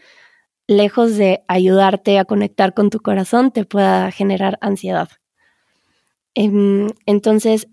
lejos 0.66 1.16
de 1.16 1.44
ayudarte 1.48 2.18
a 2.18 2.24
conectar 2.24 2.74
con 2.74 2.90
tu 2.90 3.00
corazón, 3.00 3.50
te 3.50 3.64
pueda 3.64 4.10
generar 4.10 4.58
ansiedad. 4.60 5.08
Em, 6.34 6.88
entonces, 7.06 7.68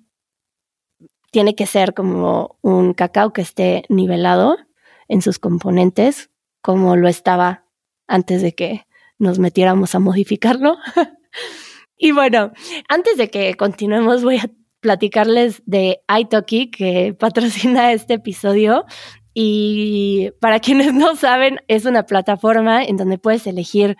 tiene 1.31 1.55
que 1.55 1.65
ser 1.65 1.93
como 1.93 2.57
un 2.61 2.93
cacao 2.93 3.33
que 3.33 3.41
esté 3.41 3.83
nivelado 3.89 4.57
en 5.07 5.21
sus 5.21 5.39
componentes, 5.39 6.29
como 6.61 6.95
lo 6.95 7.07
estaba 7.07 7.65
antes 8.07 8.41
de 8.41 8.53
que 8.53 8.85
nos 9.17 9.39
metiéramos 9.39 9.95
a 9.95 9.99
modificarlo. 9.99 10.77
y 12.01 12.11
bueno, 12.11 12.51
antes 12.89 13.15
de 13.15 13.29
que 13.29 13.53
continuemos, 13.53 14.23
voy 14.23 14.37
a 14.37 14.49
platicarles 14.79 15.61
de 15.67 16.01
iTalki, 16.09 16.71
que 16.71 17.13
patrocina 17.19 17.93
este 17.93 18.15
episodio. 18.15 18.85
Y 19.33 20.31
para 20.41 20.59
quienes 20.59 20.93
no 20.93 21.15
saben, 21.15 21.59
es 21.67 21.85
una 21.85 22.03
plataforma 22.03 22.83
en 22.83 22.97
donde 22.97 23.19
puedes 23.19 23.45
elegir 23.45 23.95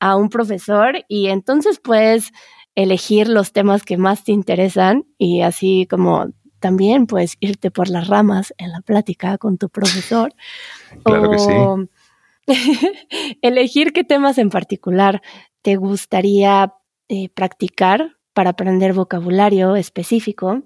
a 0.00 0.16
un 0.16 0.28
profesor 0.28 1.04
y 1.08 1.28
entonces 1.28 1.78
puedes 1.78 2.32
elegir 2.74 3.28
los 3.28 3.52
temas 3.52 3.84
que 3.84 3.96
más 3.96 4.24
te 4.24 4.32
interesan 4.32 5.04
y 5.16 5.42
así 5.42 5.86
como 5.88 6.26
también 6.58 7.06
puedes 7.06 7.36
irte 7.38 7.70
por 7.70 7.88
las 7.88 8.08
ramas 8.08 8.52
en 8.58 8.72
la 8.72 8.80
plática 8.80 9.38
con 9.38 9.58
tu 9.58 9.68
profesor. 9.68 10.34
Claro 11.04 11.30
que 11.30 11.38
sí. 11.38 11.52
elegir 13.42 13.92
qué 13.92 14.02
temas 14.04 14.38
en 14.38 14.50
particular 14.50 15.22
te 15.62 15.76
gustaría 15.76 16.74
eh, 17.08 17.28
practicar 17.28 18.16
para 18.32 18.50
aprender 18.50 18.92
vocabulario 18.92 19.76
específico. 19.76 20.62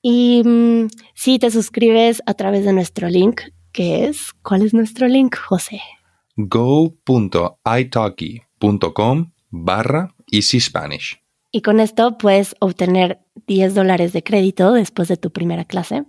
Y 0.00 0.42
mm, 0.44 0.88
si 1.14 1.38
te 1.38 1.50
suscribes 1.50 2.22
a 2.26 2.34
través 2.34 2.64
de 2.64 2.72
nuestro 2.72 3.08
link, 3.08 3.42
que 3.72 4.06
es, 4.06 4.32
¿cuál 4.42 4.62
es 4.62 4.74
nuestro 4.74 5.08
link, 5.08 5.36
José? 5.36 5.80
go.italki.com 6.36 9.32
barra 9.50 10.14
Easy 10.30 10.60
Spanish. 10.60 11.20
Y 11.50 11.60
con 11.60 11.80
esto 11.80 12.16
puedes 12.16 12.56
obtener 12.60 13.20
10 13.46 13.74
dólares 13.74 14.14
de 14.14 14.22
crédito 14.22 14.72
después 14.72 15.08
de 15.08 15.18
tu 15.18 15.30
primera 15.30 15.64
clase. 15.64 16.04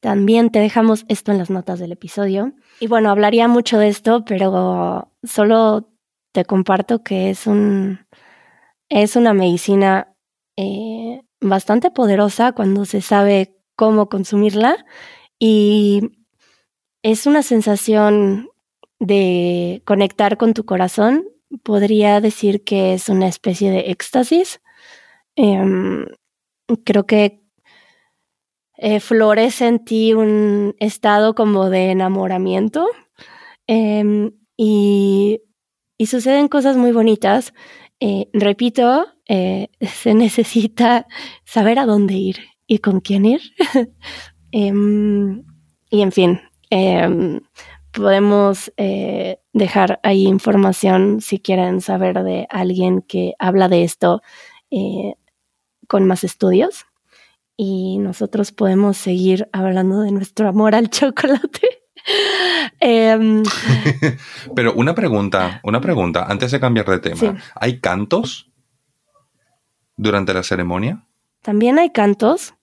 También 0.00 0.50
te 0.50 0.58
dejamos 0.58 1.06
esto 1.08 1.32
en 1.32 1.38
las 1.38 1.48
notas 1.48 1.78
del 1.78 1.92
episodio. 1.92 2.52
Y 2.78 2.88
bueno, 2.88 3.08
hablaría 3.08 3.48
mucho 3.48 3.78
de 3.78 3.88
esto, 3.88 4.26
pero 4.26 5.10
solo 5.22 5.88
te 6.32 6.44
comparto 6.44 7.02
que 7.02 7.30
es 7.30 7.46
un 7.46 8.00
es 9.02 9.16
una 9.16 9.34
medicina 9.34 10.14
eh, 10.56 11.22
bastante 11.40 11.90
poderosa 11.90 12.52
cuando 12.52 12.84
se 12.84 13.00
sabe 13.00 13.56
cómo 13.76 14.08
consumirla 14.08 14.86
y 15.38 16.26
es 17.02 17.26
una 17.26 17.42
sensación 17.42 18.48
de 19.00 19.82
conectar 19.84 20.36
con 20.36 20.54
tu 20.54 20.64
corazón. 20.64 21.24
Podría 21.62 22.20
decir 22.20 22.64
que 22.64 22.94
es 22.94 23.08
una 23.08 23.28
especie 23.28 23.70
de 23.70 23.90
éxtasis 23.90 24.60
Em, 25.36 26.06
creo 26.84 27.06
que 27.06 27.42
eh, 28.76 29.00
florece 29.00 29.66
en 29.66 29.84
ti 29.84 30.14
un 30.14 30.74
estado 30.78 31.34
como 31.34 31.70
de 31.70 31.90
enamoramiento 31.90 32.88
em, 33.66 34.32
y, 34.56 35.40
suceden 36.06 36.48
cosas 36.48 36.76
muy 36.76 36.92
bonitas. 36.92 37.54
Eh, 38.06 38.28
repito, 38.34 39.06
eh, 39.26 39.68
se 39.80 40.12
necesita 40.12 41.06
saber 41.46 41.78
a 41.78 41.86
dónde 41.86 42.12
ir 42.12 42.36
y 42.66 42.78
con 42.78 43.00
quién 43.00 43.24
ir. 43.24 43.40
Em, 44.56 45.42
y 45.90 46.02
en 46.02 46.12
fin, 46.12 46.40
podemos 47.90 48.72
dejar 49.52 49.98
ahí 50.04 50.26
información 50.28 51.20
si 51.20 51.40
quieren 51.40 51.80
saber 51.80 52.22
de 52.22 52.46
alguien 52.50 53.02
que 53.02 53.34
habla 53.40 53.68
de 53.68 53.82
esto 53.82 54.22
con 55.88 56.06
más 56.06 56.22
estudios 56.22 56.86
y 57.56 57.98
nosotros 57.98 58.52
podemos 58.52 58.96
seguir 58.96 59.48
hablando 59.52 60.02
de 60.02 60.12
nuestro 60.12 60.48
amor 60.48 60.76
al 60.76 60.88
chocolate. 60.90 61.83
Em, 62.80 63.42
Pero 64.54 64.74
una 64.74 64.94
pregunta, 64.94 65.60
una 65.62 65.80
pregunta, 65.80 66.26
antes 66.28 66.50
de 66.50 66.60
cambiar 66.60 66.86
de 66.86 66.98
tema. 66.98 67.42
¿Hay 67.54 67.80
cantos 67.80 68.50
durante 69.96 70.34
la 70.34 70.42
ceremonia? 70.42 71.06
También 71.42 71.78
hay 71.78 71.90
cantos. 71.90 72.54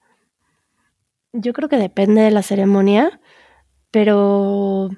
Yo 1.33 1.53
creo 1.53 1.69
que 1.69 1.77
depende 1.77 2.21
de 2.21 2.31
la 2.31 2.43
ceremonia, 2.43 3.21
pero 3.89 4.89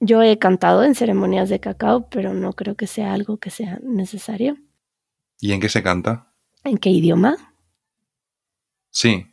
yo 0.00 0.22
he 0.22 0.38
cantado 0.38 0.84
en 0.84 0.94
ceremonias 0.94 1.48
de 1.48 1.60
cacao, 1.60 2.08
pero 2.10 2.34
no 2.34 2.52
creo 2.52 2.76
que 2.76 2.86
sea 2.86 3.12
algo 3.12 3.38
que 3.38 3.50
sea 3.50 3.78
necesario. 3.82 4.56
¿Y 5.40 5.52
en 5.52 5.60
qué 5.60 5.68
se 5.68 5.82
canta? 5.82 6.32
¿En 6.64 6.78
qué 6.78 6.90
idioma? 6.90 7.54
Sí. 8.90 9.26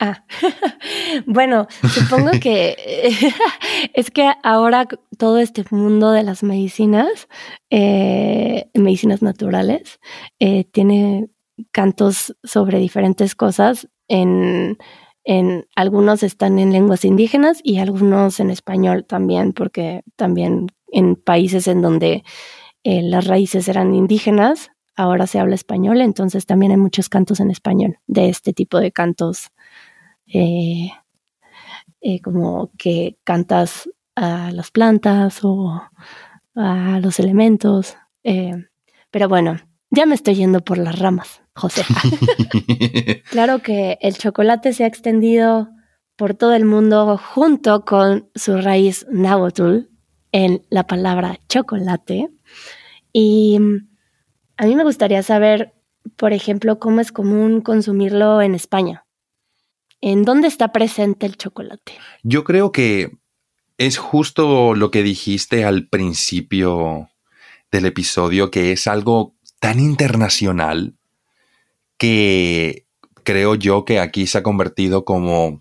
Ah, 0.00 0.24
bueno, 1.26 1.66
supongo 1.92 2.30
que 2.40 2.76
es 3.94 4.10
que 4.10 4.30
ahora 4.42 4.86
todo 5.16 5.38
este 5.38 5.64
mundo 5.70 6.12
de 6.12 6.22
las 6.22 6.42
medicinas, 6.42 7.28
eh, 7.70 8.70
medicinas 8.74 9.22
naturales, 9.22 9.98
eh, 10.38 10.64
tiene 10.64 11.28
cantos 11.72 12.36
sobre 12.44 12.78
diferentes 12.78 13.34
cosas. 13.34 13.88
En, 14.06 14.78
en 15.24 15.66
algunos 15.74 16.22
están 16.22 16.58
en 16.58 16.72
lenguas 16.72 17.04
indígenas 17.04 17.60
y 17.62 17.78
algunos 17.78 18.40
en 18.40 18.50
español 18.50 19.04
también, 19.04 19.52
porque 19.52 20.02
también 20.16 20.68
en 20.92 21.16
países 21.16 21.66
en 21.66 21.82
donde 21.82 22.22
eh, 22.84 23.02
las 23.02 23.26
raíces 23.26 23.68
eran 23.68 23.94
indígenas, 23.94 24.70
ahora 24.96 25.26
se 25.26 25.38
habla 25.38 25.54
español, 25.54 26.00
entonces 26.00 26.46
también 26.46 26.72
hay 26.72 26.78
muchos 26.78 27.08
cantos 27.08 27.40
en 27.40 27.50
español, 27.50 27.98
de 28.06 28.28
este 28.28 28.52
tipo 28.52 28.78
de 28.80 28.92
cantos, 28.92 29.50
eh, 30.32 30.90
eh, 32.00 32.20
como 32.20 32.70
que 32.78 33.18
cantas 33.24 33.88
a 34.14 34.50
las 34.52 34.70
plantas 34.70 35.40
o 35.42 35.82
a 36.54 37.00
los 37.00 37.18
elementos. 37.18 37.96
Eh, 38.24 38.52
pero 39.10 39.28
bueno, 39.28 39.58
ya 39.90 40.06
me 40.06 40.14
estoy 40.14 40.34
yendo 40.34 40.60
por 40.60 40.78
las 40.78 40.98
ramas, 40.98 41.42
José. 41.54 41.82
claro 43.30 43.60
que 43.60 43.98
el 44.00 44.16
chocolate 44.16 44.72
se 44.72 44.84
ha 44.84 44.86
extendido 44.86 45.70
por 46.16 46.34
todo 46.34 46.54
el 46.54 46.64
mundo 46.64 47.16
junto 47.16 47.84
con 47.84 48.28
su 48.34 48.58
raíz 48.58 49.06
náhuatl 49.10 49.88
en 50.32 50.62
la 50.68 50.86
palabra 50.86 51.38
chocolate. 51.48 52.28
Y 53.12 53.58
a 54.56 54.66
mí 54.66 54.76
me 54.76 54.84
gustaría 54.84 55.22
saber, 55.22 55.74
por 56.16 56.32
ejemplo, 56.32 56.78
cómo 56.78 57.00
es 57.00 57.12
común 57.12 57.60
consumirlo 57.60 58.42
en 58.42 58.54
España. 58.54 59.06
¿En 60.00 60.24
dónde 60.24 60.48
está 60.48 60.72
presente 60.72 61.26
el 61.26 61.36
chocolate? 61.36 61.92
Yo 62.22 62.44
creo 62.44 62.72
que 62.72 63.10
es 63.78 63.98
justo 63.98 64.74
lo 64.74 64.90
que 64.90 65.02
dijiste 65.02 65.64
al 65.64 65.88
principio 65.88 67.10
del 67.70 67.86
episodio, 67.86 68.50
que 68.50 68.72
es 68.72 68.86
algo 68.86 69.34
tan 69.60 69.80
internacional 69.80 70.94
que 71.96 72.86
creo 73.24 73.54
yo 73.56 73.84
que 73.84 73.98
aquí 73.98 74.26
se 74.26 74.38
ha 74.38 74.42
convertido 74.42 75.04
como 75.04 75.60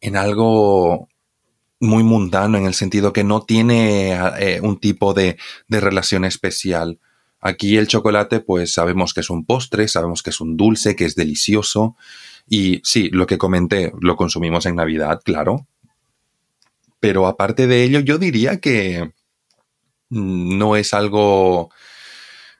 en 0.00 0.16
algo 0.16 1.08
muy 1.80 2.02
mundano 2.02 2.58
en 2.58 2.66
el 2.66 2.74
sentido 2.74 3.12
que 3.12 3.24
no 3.24 3.42
tiene 3.42 4.12
eh, 4.38 4.60
un 4.62 4.78
tipo 4.78 5.14
de, 5.14 5.38
de 5.68 5.80
relación 5.80 6.24
especial 6.24 7.00
Aquí 7.40 7.76
el 7.76 7.86
chocolate, 7.86 8.40
pues 8.40 8.72
sabemos 8.72 9.14
que 9.14 9.20
es 9.20 9.30
un 9.30 9.44
postre, 9.44 9.86
sabemos 9.86 10.22
que 10.22 10.30
es 10.30 10.40
un 10.40 10.56
dulce, 10.56 10.96
que 10.96 11.04
es 11.04 11.14
delicioso. 11.14 11.96
Y 12.48 12.80
sí, 12.82 13.10
lo 13.10 13.26
que 13.26 13.38
comenté, 13.38 13.92
lo 14.00 14.16
consumimos 14.16 14.66
en 14.66 14.76
Navidad, 14.76 15.20
claro. 15.24 15.66
Pero 17.00 17.26
aparte 17.26 17.66
de 17.66 17.84
ello, 17.84 18.00
yo 18.00 18.18
diría 18.18 18.60
que 18.60 19.12
no 20.10 20.76
es 20.76 20.94
algo... 20.94 21.70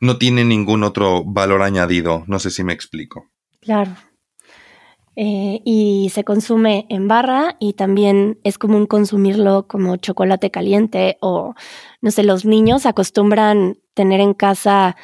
no 0.01 0.19
tiene 0.19 0.45
ningún 0.45 0.85
otro 0.85 1.25
valor 1.25 1.63
añadido. 1.63 2.25
No 2.27 2.39
sé 2.39 2.51
si 2.51 2.63
me 2.63 2.73
explico. 2.73 3.27
Claro. 3.61 3.97
Eh, 5.17 5.63
y 5.65 6.13
se 6.15 6.23
consume 6.23 6.87
en 6.91 7.09
barra 7.09 7.57
y 7.59 7.73
también 7.73 8.39
es 8.45 8.57
común 8.57 8.87
consumirlo 8.87 9.67
como 9.67 9.97
chocolate 9.97 10.53
caliente 10.53 11.19
o, 11.21 11.55
no 12.01 12.11
sé, 12.13 12.23
los 12.23 12.45
niños 12.45 12.87
acostumbran 12.87 13.79
tener 13.95 14.21
en 14.21 14.33
casa 14.33 14.97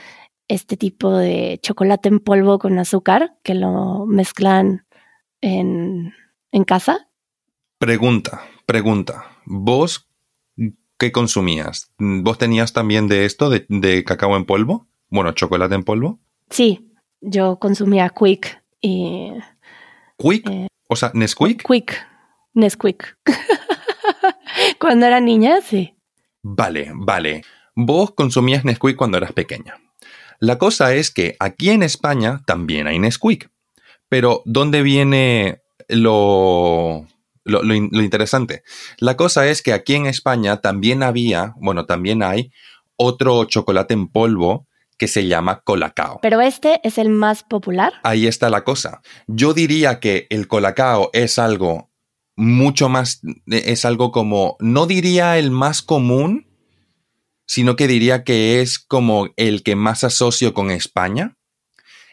este 0.49 0.77
tipo 0.77 1.17
de 1.17 1.59
chocolate 1.63 2.09
en 2.09 2.21
polvo 2.21 2.59
con 2.59 2.79
azúcar 2.79 3.37
que 3.43 3.55
lo 3.55 4.07
mezclan 4.07 4.87
en, 5.41 6.15
en 6.53 6.65
casa. 6.65 7.09
Pregunta, 7.79 8.43
pregunta. 8.67 9.27
¿Vos 9.45 10.09
qué 10.99 11.13
consumías? 11.13 11.93
¿Vos 11.99 12.39
tenías 12.39 12.73
también 12.73 13.09
de 13.09 13.25
esto, 13.25 13.51
de, 13.51 13.67
de 13.69 14.05
cacao 14.05 14.37
en 14.37 14.45
polvo? 14.45 14.87
Bueno, 15.09 15.33
chocolate 15.33 15.75
en 15.75 15.85
polvo. 15.85 16.21
Sí, 16.51 16.91
yo 17.21 17.59
consumía 17.59 18.11
Quick 18.11 18.63
y... 18.81 19.33
¿Quick? 20.19 20.49
Eh, 20.49 20.69
o 20.89 20.97
sea, 20.97 21.11
Nesquik. 21.15 21.67
Quick, 21.67 22.07
Nesquik. 22.55 23.19
cuando 24.81 25.07
era 25.07 25.21
niña, 25.21 25.61
sí. 25.61 25.95
Vale, 26.43 26.93
vale. 26.95 27.43
Vos 27.75 28.13
consumías 28.13 28.65
Nesquik 28.65 28.97
cuando 28.97 29.17
eras 29.19 29.33
pequeña. 29.33 29.77
La 30.45 30.59
cosa 30.59 30.93
es 30.95 31.11
que 31.11 31.37
aquí 31.41 31.71
en 31.71 31.83
España 31.83 32.43
también 32.45 32.87
hay 32.87 32.99
Nesquik. 32.99 33.51
Pero 34.11 34.43
¿dónde 34.45 34.83
viene 34.83 35.63
lo, 35.89 37.07
lo, 37.45 37.63
lo, 37.63 37.75
interesante? 37.75 38.63
La 38.99 39.17
cosa 39.17 39.49
es 39.49 39.63
que 39.63 39.73
aquí 39.73 39.95
en 39.95 40.05
España 40.05 40.59
también 40.59 41.03
había, 41.03 41.55
bueno, 41.57 41.87
también 41.87 42.23
hay 42.23 42.53
otro 42.97 43.47
chocolate 43.47 43.95
en 43.95 44.09
polvo 44.09 44.67
que 44.99 45.09
se 45.09 45.27
llama 45.27 45.63
colacao. 45.63 46.19
Pero 46.21 46.43
este 46.43 46.79
es 46.85 46.99
el 46.99 47.09
más 47.09 47.43
popular. 47.43 47.95
Ahí 48.03 48.27
está 48.27 48.51
la 48.51 48.65
cosa. 48.65 49.01
Yo 49.27 49.55
diría 49.55 49.99
que 49.99 50.27
el 50.29 50.47
colacao 50.47 51.09
es 51.15 51.39
algo 51.39 51.91
mucho 52.37 52.91
más, 52.91 53.23
es 53.47 53.87
algo 53.87 54.13
como, 54.13 54.57
no 54.61 54.87
diría 54.87 55.39
el 55.39 55.51
más 55.51 55.81
común, 55.81 56.54
sino 57.47 57.77
que 57.77 57.89
diría 57.89 58.25
que 58.25 58.61
es 58.61 58.79
como 58.79 59.29
el 59.37 59.63
que 59.63 59.77
más 59.77 60.05
asocio 60.05 60.55
con 60.55 60.71
España. 60.71 61.37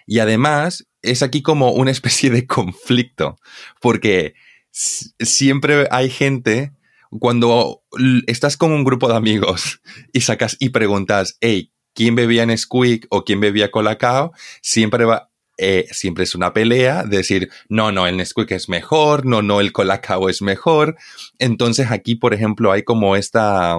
Y 0.06 0.20
además 0.20 0.88
es 1.02 1.24
aquí 1.24 1.42
como 1.42 1.72
una 1.72 1.92
especie 1.92 2.30
de 2.30 2.48
conflicto, 2.48 3.38
porque 3.80 4.34
siempre 4.72 5.88
hay 5.92 6.10
gente, 6.10 6.74
cuando 7.20 7.84
estás 8.28 8.58
con 8.58 8.72
un 8.72 8.84
grupo 8.84 9.10
de 9.10 9.16
amigos 9.16 9.82
y 10.14 10.22
sacas 10.22 10.56
y 10.60 10.70
preguntas, 10.70 11.38
hey, 11.42 11.72
¿quién 11.94 12.16
bebía 12.16 12.46
Nesquik 12.46 13.06
o 13.10 13.24
quién 13.26 13.40
bebía 13.40 13.72
Colacao? 13.72 14.32
Siempre 14.62 15.06
va, 15.06 15.30
eh, 15.58 15.88
siempre 15.92 16.24
es 16.24 16.36
una 16.36 16.54
pelea, 16.54 17.04
decir, 17.04 17.50
no, 17.70 17.92
no, 17.92 18.08
el 18.08 18.18
Nesquik 18.18 18.52
es 18.52 18.70
mejor, 18.70 19.26
no, 19.26 19.42
no, 19.42 19.60
el 19.60 19.72
Colacao 19.74 20.30
es 20.30 20.42
mejor. 20.42 20.96
Entonces 21.38 21.92
aquí, 21.92 22.16
por 22.16 22.34
ejemplo, 22.34 22.72
hay 22.72 22.84
como 22.84 23.16
esta, 23.16 23.78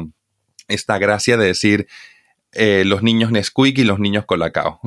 esta 0.69 0.99
gracia 0.99 1.37
de 1.37 1.47
decir 1.47 1.89
eh, 2.53 2.85
los 2.85 3.03
niños 3.03 3.31
Nesquik 3.31 3.79
y 3.79 3.85
los 3.85 3.99
niños 3.99 4.25
Colacao. 4.27 4.81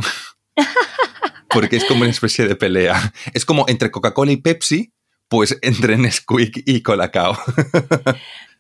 Porque 1.49 1.77
es 1.77 1.85
como 1.85 2.01
una 2.01 2.09
especie 2.09 2.47
de 2.47 2.55
pelea. 2.55 3.13
Es 3.33 3.45
como 3.45 3.65
entre 3.67 3.91
Coca-Cola 3.91 4.31
y 4.31 4.37
Pepsi, 4.37 4.93
pues 5.29 5.57
entre 5.61 5.97
Nesquik 5.97 6.63
y 6.65 6.81
Colacao. 6.81 7.37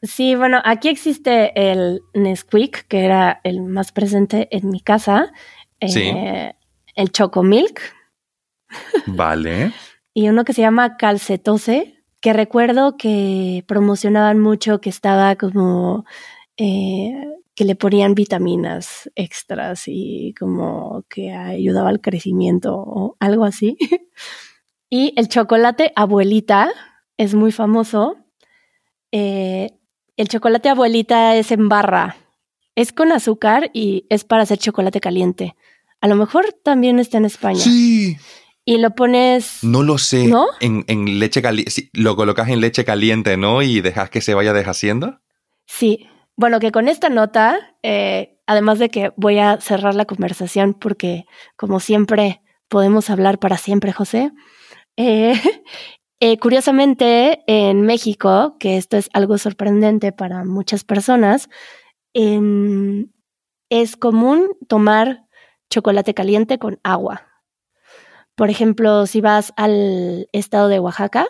Sí, 0.01 0.35
bueno, 0.35 0.61
aquí 0.63 0.89
existe 0.89 1.51
el 1.55 2.01
Nesquik, 2.13 2.87
que 2.87 3.05
era 3.05 3.41
el 3.43 3.61
más 3.61 3.91
presente 3.91 4.47
en 4.51 4.69
mi 4.69 4.79
casa. 4.79 5.31
Sí. 5.81 6.03
Eh, 6.03 6.53
el 6.95 7.11
Chocomilk. 7.11 7.81
Vale. 9.07 9.71
y 10.13 10.29
uno 10.29 10.43
que 10.43 10.53
se 10.53 10.61
llama 10.61 10.97
Calcetose, 10.97 12.03
que 12.21 12.33
recuerdo 12.33 12.97
que 12.97 13.63
promocionaban 13.67 14.39
mucho, 14.39 14.81
que 14.81 14.89
estaba 14.89 15.35
como 15.35 16.05
eh, 16.57 17.13
que 17.55 17.65
le 17.65 17.75
ponían 17.75 18.15
vitaminas 18.15 19.09
extras 19.15 19.83
y 19.87 20.33
como 20.37 21.05
que 21.09 21.31
ayudaba 21.33 21.89
al 21.89 22.01
crecimiento 22.01 22.75
o 22.75 23.15
algo 23.19 23.45
así. 23.45 23.77
y 24.89 25.13
el 25.15 25.29
chocolate 25.29 25.93
abuelita 25.95 26.71
es 27.17 27.33
muy 27.33 27.51
famoso. 27.51 28.17
Eh, 29.11 29.71
el 30.17 30.27
chocolate 30.27 30.69
abuelita 30.69 31.35
es 31.35 31.51
en 31.51 31.69
barra. 31.69 32.17
Es 32.75 32.91
con 32.91 33.11
azúcar 33.13 33.71
y 33.73 34.05
es 34.09 34.25
para 34.25 34.43
hacer 34.43 34.57
chocolate 34.57 34.99
caliente. 34.99 35.55
A 36.01 36.07
lo 36.07 36.15
mejor 36.15 36.45
también 36.63 36.99
está 36.99 37.17
en 37.17 37.25
España. 37.25 37.59
Sí. 37.59 38.17
Y 38.65 38.79
lo 38.79 38.95
pones. 38.95 39.59
No 39.63 39.83
lo 39.83 39.97
sé. 39.97 40.27
¿No? 40.27 40.47
En, 40.59 40.85
leche 41.19 41.41
caliente. 41.41 41.89
lo 41.93 42.15
colocas 42.15 42.49
en 42.49 42.59
leche 42.59 42.83
caliente, 42.83 43.37
¿no? 43.37 43.61
Y 43.61 43.79
dejas 43.79 44.09
que 44.09 44.21
se 44.21 44.33
vaya 44.33 44.53
deshaciendo. 44.53 45.21
Sí. 45.65 46.07
Bueno, 46.37 46.59
que 46.59 46.71
con 46.71 46.87
esta 46.87 47.09
nota, 47.09 47.75
eh, 47.81 48.37
además 48.45 48.79
de 48.79 48.89
que 48.89 49.13
voy 49.15 49.39
a 49.39 49.59
cerrar 49.61 49.95
la 49.95 50.05
conversación 50.05 50.73
porque, 50.73 51.25
como 51.55 51.79
siempre, 51.79 52.41
podemos 52.67 53.09
hablar 53.09 53.39
para 53.39 53.57
siempre, 53.57 53.93
José. 53.93 54.31
Eh, 54.97 55.33
eh, 56.19 56.37
curiosamente, 56.37 57.43
en 57.47 57.81
México, 57.81 58.57
que 58.59 58.77
esto 58.77 58.97
es 58.97 59.09
algo 59.13 59.37
sorprendente 59.37 60.11
para 60.11 60.43
muchas 60.43 60.83
personas, 60.83 61.49
em, 62.13 63.11
es 63.69 63.95
común 63.95 64.49
tomar 64.67 65.25
chocolate 65.69 66.13
caliente 66.13 66.59
con 66.59 66.79
agua. 66.83 67.27
Por 68.35 68.49
ejemplo, 68.49 69.07
si 69.07 69.21
vas 69.21 69.53
al 69.55 70.27
estado 70.33 70.67
de 70.67 70.79
Oaxaca. 70.79 71.27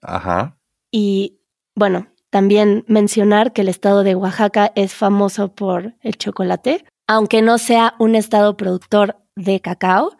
Ajá. 0.00 0.56
Y 0.92 1.40
bueno, 1.74 2.09
también 2.30 2.84
mencionar 2.86 3.52
que 3.52 3.62
el 3.62 3.68
estado 3.68 4.04
de 4.04 4.14
Oaxaca 4.14 4.72
es 4.76 4.94
famoso 4.94 5.52
por 5.52 5.94
el 6.00 6.16
chocolate, 6.16 6.84
aunque 7.06 7.42
no 7.42 7.58
sea 7.58 7.94
un 7.98 8.14
estado 8.14 8.56
productor 8.56 9.16
de 9.34 9.60
cacao, 9.60 10.16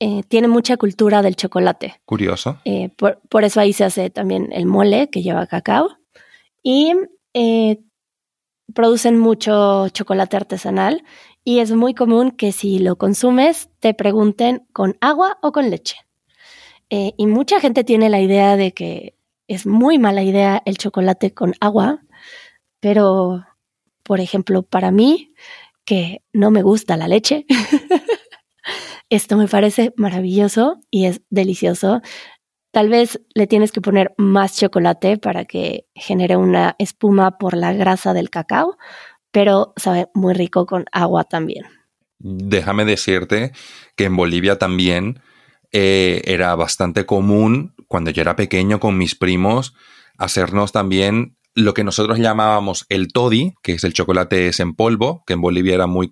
eh, 0.00 0.22
tiene 0.26 0.48
mucha 0.48 0.76
cultura 0.76 1.22
del 1.22 1.36
chocolate. 1.36 2.00
Curioso. 2.04 2.58
Eh, 2.64 2.90
por, 2.96 3.44
eso 3.44 3.60
ahí 3.60 3.72
se 3.72 3.84
hace 3.84 4.10
también 4.10 4.48
el 4.52 4.66
mole 4.66 5.08
que 5.08 5.22
lleva 5.22 5.46
cacao. 5.46 5.96
Y 6.64 6.94
eh, 7.34 7.78
producen 8.74 9.20
mucho 9.20 9.88
chocolate 9.90 10.36
artesanal 10.36 11.04
y 11.44 11.60
es 11.60 11.70
muy 11.70 11.94
común 11.94 12.32
que 12.32 12.50
si 12.50 12.80
lo 12.80 12.96
consumes 12.96 13.68
te 13.78 13.94
pregunten 13.94 14.66
con 14.72 14.96
agua 15.00 15.38
o 15.42 15.52
con 15.52 15.70
leche. 15.70 15.96
y 16.90 17.26
mucha 17.26 17.58
gente 17.58 17.84
tiene 17.84 18.10
la 18.10 18.20
idea 18.20 18.56
de 18.56 18.72
que 18.72 19.14
es 19.54 19.66
muy 19.66 19.98
mala 19.98 20.22
idea 20.22 20.62
el 20.64 20.78
chocolate 20.78 21.32
con 21.32 21.54
agua, 21.60 22.02
pero, 22.80 23.44
por 24.02 24.20
ejemplo, 24.20 24.62
para 24.62 24.90
mí, 24.90 25.34
que 25.84 26.22
no 26.32 26.50
me 26.50 26.62
gusta 26.62 26.96
la 26.96 27.08
leche, 27.08 27.46
esto 29.10 29.36
me 29.36 29.48
parece 29.48 29.92
maravilloso 29.96 30.80
y 30.90 31.06
es 31.06 31.22
delicioso. 31.30 32.00
Tal 32.72 32.88
vez 32.88 33.20
le 33.34 33.46
tienes 33.46 33.72
que 33.72 33.82
poner 33.82 34.14
más 34.16 34.56
chocolate 34.56 35.18
para 35.18 35.44
que 35.44 35.86
genere 35.94 36.36
una 36.36 36.74
espuma 36.78 37.36
por 37.36 37.54
la 37.54 37.74
grasa 37.74 38.14
del 38.14 38.30
cacao, 38.30 38.78
pero 39.30 39.74
sabe 39.76 40.08
muy 40.14 40.32
rico 40.32 40.64
con 40.64 40.86
agua 40.92 41.24
también. 41.24 41.66
Déjame 42.18 42.84
decirte 42.84 43.52
que 43.96 44.04
en 44.04 44.16
Bolivia 44.16 44.58
también 44.58 45.20
eh, 45.72 46.22
era 46.24 46.54
bastante 46.54 47.04
común 47.04 47.74
cuando 47.92 48.10
yo 48.10 48.22
era 48.22 48.36
pequeño 48.36 48.80
con 48.80 48.96
mis 48.96 49.14
primos 49.14 49.74
hacernos 50.16 50.72
también 50.72 51.36
lo 51.54 51.74
que 51.74 51.84
nosotros 51.84 52.18
llamábamos 52.18 52.86
el 52.88 53.12
toddy, 53.12 53.52
que 53.62 53.72
es 53.72 53.84
el 53.84 53.92
chocolate 53.92 54.48
es 54.48 54.60
en 54.60 54.74
polvo, 54.74 55.22
que 55.26 55.34
en 55.34 55.42
Bolivia 55.42 55.74
era 55.74 55.86
muy 55.86 56.10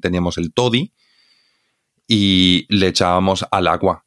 teníamos 0.00 0.38
el 0.38 0.52
toddy 0.52 0.92
y 2.08 2.66
le 2.68 2.88
echábamos 2.88 3.46
al 3.48 3.68
agua. 3.68 4.06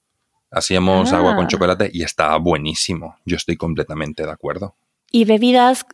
Hacíamos 0.51 1.13
agua 1.13 1.37
con 1.37 1.45
ah. 1.45 1.47
chocolate 1.47 1.89
y 1.93 2.03
estaba 2.03 2.37
buenísimo. 2.39 3.15
Yo 3.23 3.37
estoy 3.37 3.55
completamente 3.55 4.25
de 4.25 4.31
acuerdo. 4.31 4.75
¿Y 5.09 5.23
bebidas 5.23 5.85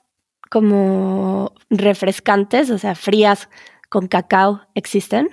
como 0.50 1.54
refrescantes, 1.70 2.72
o 2.72 2.80
sea, 2.80 2.96
frías 2.96 3.50
con 3.88 4.08
cacao, 4.08 4.62
existen? 4.74 5.30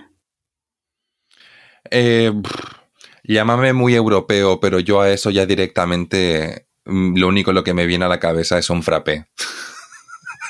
Eh, 1.91 2.35
llámame 3.31 3.73
muy 3.73 3.95
europeo, 3.95 4.61
pero 4.61 4.81
yo 4.81 5.01
a 5.01 5.11
eso 5.11 5.31
ya 5.31 5.47
directamente 5.47 6.67
mm, 6.85 7.17
lo 7.17 7.29
único 7.29 7.53
lo 7.53 7.65
que 7.65 7.75
me 7.75 7.87
viene 7.87 8.05
a 8.05 8.09
la 8.09 8.21
cabeza 8.21 8.59
es 8.59 8.69
un 8.71 8.83
frappé. 8.83 9.27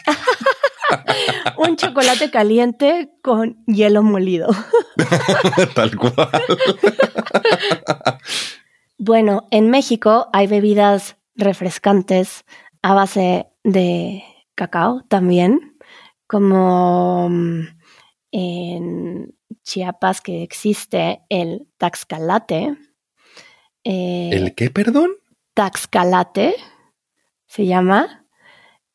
un 1.59 1.77
chocolate 1.77 2.31
caliente 2.31 3.11
con 3.23 3.63
hielo 3.67 4.03
molido. 4.03 4.49
Tal 5.75 5.97
cual. 5.97 6.31
bueno, 8.99 9.47
en 9.51 9.71
México 9.71 10.29
hay 10.33 10.47
bebidas 10.47 11.17
refrescantes 11.37 12.45
a 12.83 12.95
base 12.95 13.47
de 13.63 14.25
cacao 14.55 15.05
también, 15.09 15.77
como 16.27 17.29
mm, 17.29 17.61
en 18.33 19.35
Chiapas 19.71 20.21
que 20.21 20.43
existe 20.43 21.23
el 21.29 21.69
taxcalate. 21.79 22.77
Eh, 23.85 24.31
¿El 24.33 24.53
qué, 24.57 24.69
perdón? 24.69 25.13
Taxcalate 25.55 26.57
se 27.47 27.67
llama 27.67 28.27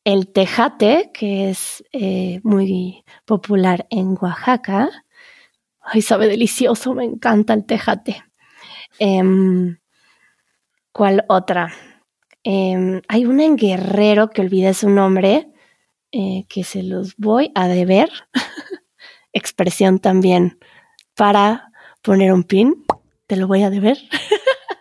el 0.04 0.34
tejate, 0.34 1.12
que 1.14 1.50
es 1.50 1.82
eh, 1.94 2.42
muy 2.44 3.06
popular 3.24 3.88
en 3.90 4.18
Oaxaca. 4.20 4.90
Ay, 5.80 6.02
sabe 6.02 6.28
delicioso, 6.28 6.94
me 6.94 7.06
encanta 7.06 7.54
el 7.54 7.66
tejate. 7.66 8.26
Em, 9.00 9.78
¿Cuál 10.92 11.24
otra? 11.30 11.74
Em, 12.44 13.02
hay 13.08 13.26
una 13.26 13.46
en 13.46 13.56
Guerrero 13.56 14.30
que 14.30 14.42
olvidé 14.42 14.74
su 14.74 14.90
nombre, 14.90 15.48
eh, 16.12 16.44
que 16.50 16.66
se 16.66 16.84
los 16.84 17.16
voy 17.16 17.54
a 17.56 17.70
deber. 17.70 18.10
Expresión 19.32 20.00
también 20.00 20.60
para 21.16 21.72
poner 22.02 22.32
un 22.34 22.44
pin. 22.44 22.86
Te 23.28 23.38
lo 23.38 23.48
voy 23.48 23.64
a 23.64 23.70
deber. 23.70 23.98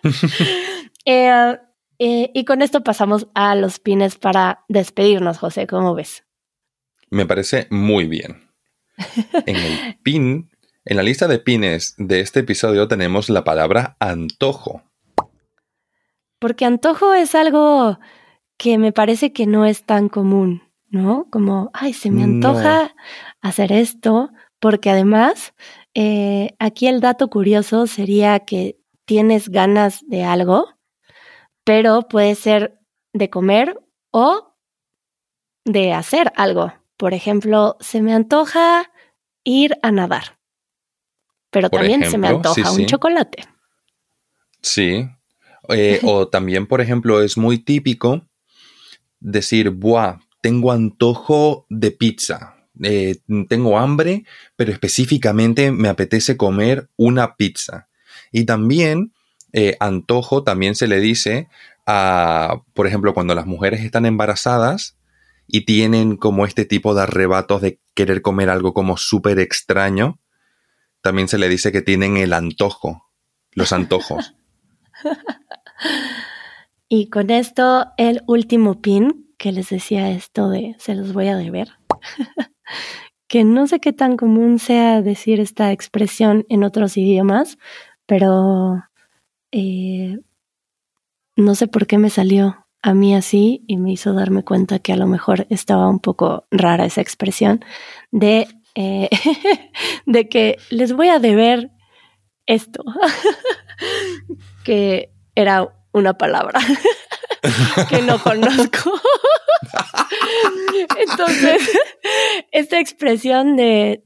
Eh, 1.06 1.58
eh, 1.98 2.30
y 2.32 2.46
con 2.46 2.62
esto 2.62 2.82
pasamos 2.82 3.28
a 3.34 3.54
los 3.54 3.78
pines 3.78 4.16
para 4.16 4.64
despedirnos, 4.68 5.36
José. 5.36 5.66
¿Cómo 5.66 5.94
ves? 5.94 6.24
Me 7.10 7.26
parece 7.26 7.66
muy 7.70 8.06
bien. 8.06 8.50
En 9.46 9.56
el 9.56 9.98
pin, 10.02 10.50
en 10.84 10.96
la 10.96 11.02
lista 11.02 11.28
de 11.28 11.38
pines 11.38 11.94
de 11.98 12.20
este 12.20 12.40
episodio 12.40 12.88
tenemos 12.88 13.28
la 13.28 13.44
palabra 13.44 13.96
antojo. 14.00 14.82
Porque 16.38 16.64
antojo 16.64 17.14
es 17.14 17.34
algo 17.34 17.98
que 18.56 18.78
me 18.78 18.92
parece 18.92 19.32
que 19.32 19.46
no 19.46 19.64
es 19.64 19.84
tan 19.84 20.08
común, 20.08 20.62
¿no? 20.90 21.26
Como, 21.30 21.70
ay, 21.72 21.92
se 21.92 22.10
me 22.10 22.22
antoja 22.22 22.94
hacer 23.40 23.72
esto, 23.72 24.30
porque 24.60 24.90
además, 24.90 25.54
eh, 25.94 26.56
aquí 26.58 26.88
el 26.88 27.00
dato 27.00 27.28
curioso 27.28 27.86
sería 27.86 28.40
que 28.40 28.78
tienes 29.04 29.48
ganas 29.48 30.00
de 30.08 30.24
algo, 30.24 30.68
pero 31.64 32.02
puede 32.08 32.34
ser 32.34 32.78
de 33.12 33.30
comer 33.30 33.78
o 34.10 34.56
de 35.64 35.92
hacer 35.92 36.32
algo. 36.36 36.72
Por 36.96 37.14
ejemplo, 37.14 37.76
se 37.80 38.02
me 38.02 38.12
antoja 38.12 38.90
ir 39.44 39.76
a 39.82 39.92
nadar, 39.92 40.38
pero 41.50 41.70
también 41.70 42.04
se 42.10 42.18
me 42.18 42.28
antoja 42.28 42.72
un 42.72 42.86
chocolate. 42.86 43.44
Sí. 44.62 45.08
Eh, 45.68 46.00
o 46.04 46.28
también, 46.28 46.66
por 46.66 46.80
ejemplo, 46.80 47.22
es 47.22 47.36
muy 47.36 47.58
típico 47.58 48.26
decir, 49.20 49.70
buah, 49.70 50.18
tengo 50.40 50.72
antojo 50.72 51.66
de 51.68 51.90
pizza. 51.90 52.63
Eh, 52.82 53.16
tengo 53.48 53.78
hambre, 53.78 54.24
pero 54.56 54.72
específicamente 54.72 55.70
me 55.70 55.88
apetece 55.88 56.36
comer 56.36 56.88
una 56.96 57.36
pizza. 57.36 57.88
Y 58.32 58.44
también 58.44 59.12
eh, 59.52 59.76
antojo 59.78 60.42
también 60.42 60.74
se 60.74 60.88
le 60.88 60.98
dice 60.98 61.48
a, 61.86 62.62
por 62.72 62.86
ejemplo, 62.86 63.14
cuando 63.14 63.34
las 63.34 63.46
mujeres 63.46 63.84
están 63.84 64.06
embarazadas 64.06 64.96
y 65.46 65.64
tienen 65.64 66.16
como 66.16 66.46
este 66.46 66.64
tipo 66.64 66.94
de 66.94 67.02
arrebatos 67.02 67.62
de 67.62 67.78
querer 67.94 68.22
comer 68.22 68.50
algo 68.50 68.74
como 68.74 68.96
súper 68.96 69.38
extraño, 69.38 70.18
también 71.02 71.28
se 71.28 71.38
le 71.38 71.48
dice 71.48 71.70
que 71.70 71.82
tienen 71.82 72.16
el 72.16 72.32
antojo, 72.32 73.10
los 73.52 73.72
antojos. 73.72 74.34
y 76.88 77.10
con 77.10 77.30
esto, 77.30 77.86
el 77.98 78.22
último 78.26 78.80
pin 78.80 79.34
que 79.38 79.52
les 79.52 79.68
decía 79.68 80.10
esto 80.10 80.48
de 80.48 80.74
se 80.78 80.94
los 80.94 81.12
voy 81.12 81.28
a 81.28 81.36
deber. 81.36 81.68
que 83.28 83.44
no 83.44 83.66
sé 83.66 83.80
qué 83.80 83.92
tan 83.92 84.16
común 84.16 84.58
sea 84.58 85.02
decir 85.02 85.40
esta 85.40 85.72
expresión 85.72 86.46
en 86.48 86.64
otros 86.64 86.96
idiomas, 86.96 87.58
pero 88.06 88.82
eh, 89.50 90.20
no 91.36 91.54
sé 91.54 91.66
por 91.66 91.86
qué 91.86 91.98
me 91.98 92.10
salió 92.10 92.66
a 92.82 92.94
mí 92.94 93.14
así 93.14 93.64
y 93.66 93.78
me 93.78 93.92
hizo 93.92 94.12
darme 94.12 94.44
cuenta 94.44 94.78
que 94.78 94.92
a 94.92 94.96
lo 94.96 95.06
mejor 95.06 95.46
estaba 95.48 95.88
un 95.88 96.00
poco 96.00 96.46
rara 96.50 96.84
esa 96.84 97.00
expresión 97.00 97.64
de, 98.10 98.46
eh, 98.74 99.08
de 100.06 100.28
que 100.28 100.58
les 100.70 100.92
voy 100.92 101.08
a 101.08 101.18
deber 101.18 101.70
esto, 102.46 102.84
que 104.64 105.10
era 105.34 105.74
una 105.94 106.18
palabra 106.18 106.60
que 107.88 108.02
no 108.02 108.22
conozco. 108.22 108.92
Entonces, 110.98 111.70
esta 112.52 112.78
expresión 112.78 113.56
de, 113.56 114.02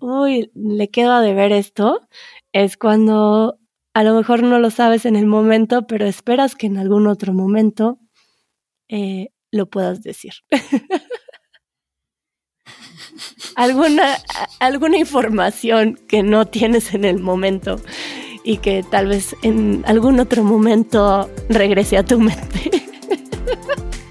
uy, 0.00 0.50
le 0.54 0.88
quedo 0.88 1.12
a 1.12 1.20
deber 1.20 1.52
esto, 1.52 2.00
es 2.52 2.76
cuando 2.76 3.58
a 3.94 4.02
lo 4.02 4.14
mejor 4.14 4.42
no 4.42 4.58
lo 4.58 4.70
sabes 4.70 5.06
en 5.06 5.16
el 5.16 5.26
momento, 5.26 5.86
pero 5.86 6.06
esperas 6.06 6.56
que 6.56 6.66
en 6.66 6.78
algún 6.78 7.06
otro 7.06 7.32
momento 7.32 7.98
eh, 8.88 9.28
lo 9.52 9.66
puedas 9.66 10.02
decir. 10.02 10.32
alguna, 13.54 14.16
alguna 14.58 14.98
información 14.98 16.00
que 16.08 16.22
no 16.22 16.46
tienes 16.46 16.94
en 16.94 17.04
el 17.04 17.20
momento 17.20 17.76
y 18.44 18.58
que 18.58 18.84
tal 18.88 19.08
vez 19.08 19.34
en 19.42 19.82
algún 19.86 20.20
otro 20.20 20.44
momento 20.44 21.28
regrese 21.48 21.96
a 21.96 22.04
tu 22.04 22.20
mente. 22.20 22.84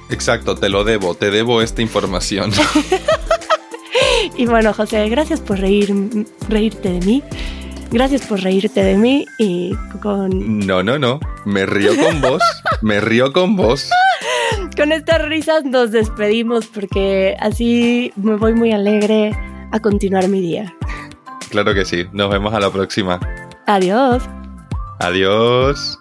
Exacto, 0.10 0.56
te 0.56 0.70
lo 0.70 0.84
debo, 0.84 1.16
te 1.16 1.32
debo 1.32 1.62
esta 1.62 1.82
información. 1.82 2.52
y 4.38 4.46
bueno, 4.46 4.74
José, 4.74 5.08
gracias 5.10 5.40
por 5.40 5.60
reír, 5.60 5.94
reírte 6.50 6.90
de 6.90 7.06
mí. 7.06 7.24
Gracias 7.92 8.26
por 8.26 8.42
reírte 8.42 8.84
de 8.84 8.98
mí 8.98 9.26
y 9.38 9.76
con... 10.02 10.60
No, 10.66 10.82
no, 10.82 10.98
no. 10.98 11.20
Me 11.46 11.68
río 11.68 11.92
con 11.96 12.22
vos. 12.22 12.42
me 12.82 13.00
río 13.00 13.32
con 13.32 13.56
vos. 13.56 13.88
Con 14.76 14.92
estas 14.92 15.22
risas 15.22 15.64
nos 15.64 15.92
despedimos 15.92 16.66
porque 16.66 17.36
así 17.40 18.12
me 18.16 18.36
voy 18.36 18.54
muy 18.54 18.72
alegre 18.72 19.32
a 19.72 19.80
continuar 19.80 20.28
mi 20.28 20.42
día. 20.42 20.74
Claro 21.52 21.76
que 21.76 21.86
sí. 21.86 22.08
Nos 22.14 22.32
vemos 22.32 22.52
a 22.56 22.60
la 22.60 22.72
próxima. 22.72 23.20
Adiós. 23.66 24.24
Adiós. 25.00 26.00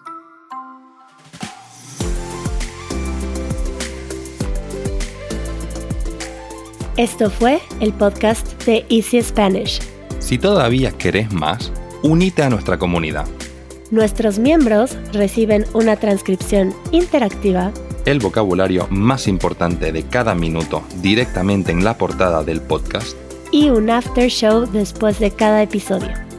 Esto 6.97 7.31
fue 7.31 7.61
el 7.81 7.93
podcast 7.93 8.63
de 8.65 8.85
Easy 8.91 9.23
Spanish. 9.23 9.81
Si 10.19 10.39
todavía 10.39 10.93
querés 10.93 11.33
más, 11.33 11.73
Unite 12.03 12.43
a 12.43 12.51
nuestra 12.51 12.79
comunidad. 12.79 13.27
Nuestros 13.93 14.39
miembros 14.39 14.99
reciben 15.13 15.65
una 15.73 15.97
transcripción 15.97 16.75
interactiva, 16.91 17.71
el 18.07 18.19
vocabulario 18.19 18.89
más 18.91 19.29
importante 19.29 19.93
de 19.93 20.03
cada 20.03 20.35
minuto 20.35 20.83
directamente 21.01 21.71
en 21.71 21.85
la 21.85 21.97
portada 21.97 22.43
del 22.43 22.61
podcast 22.61 23.17
y 23.53 23.71
un 23.71 23.89
after 23.91 24.29
show 24.29 24.67
después 24.67 25.21
de 25.21 25.31
cada 25.31 25.63
episodio. 25.63 26.32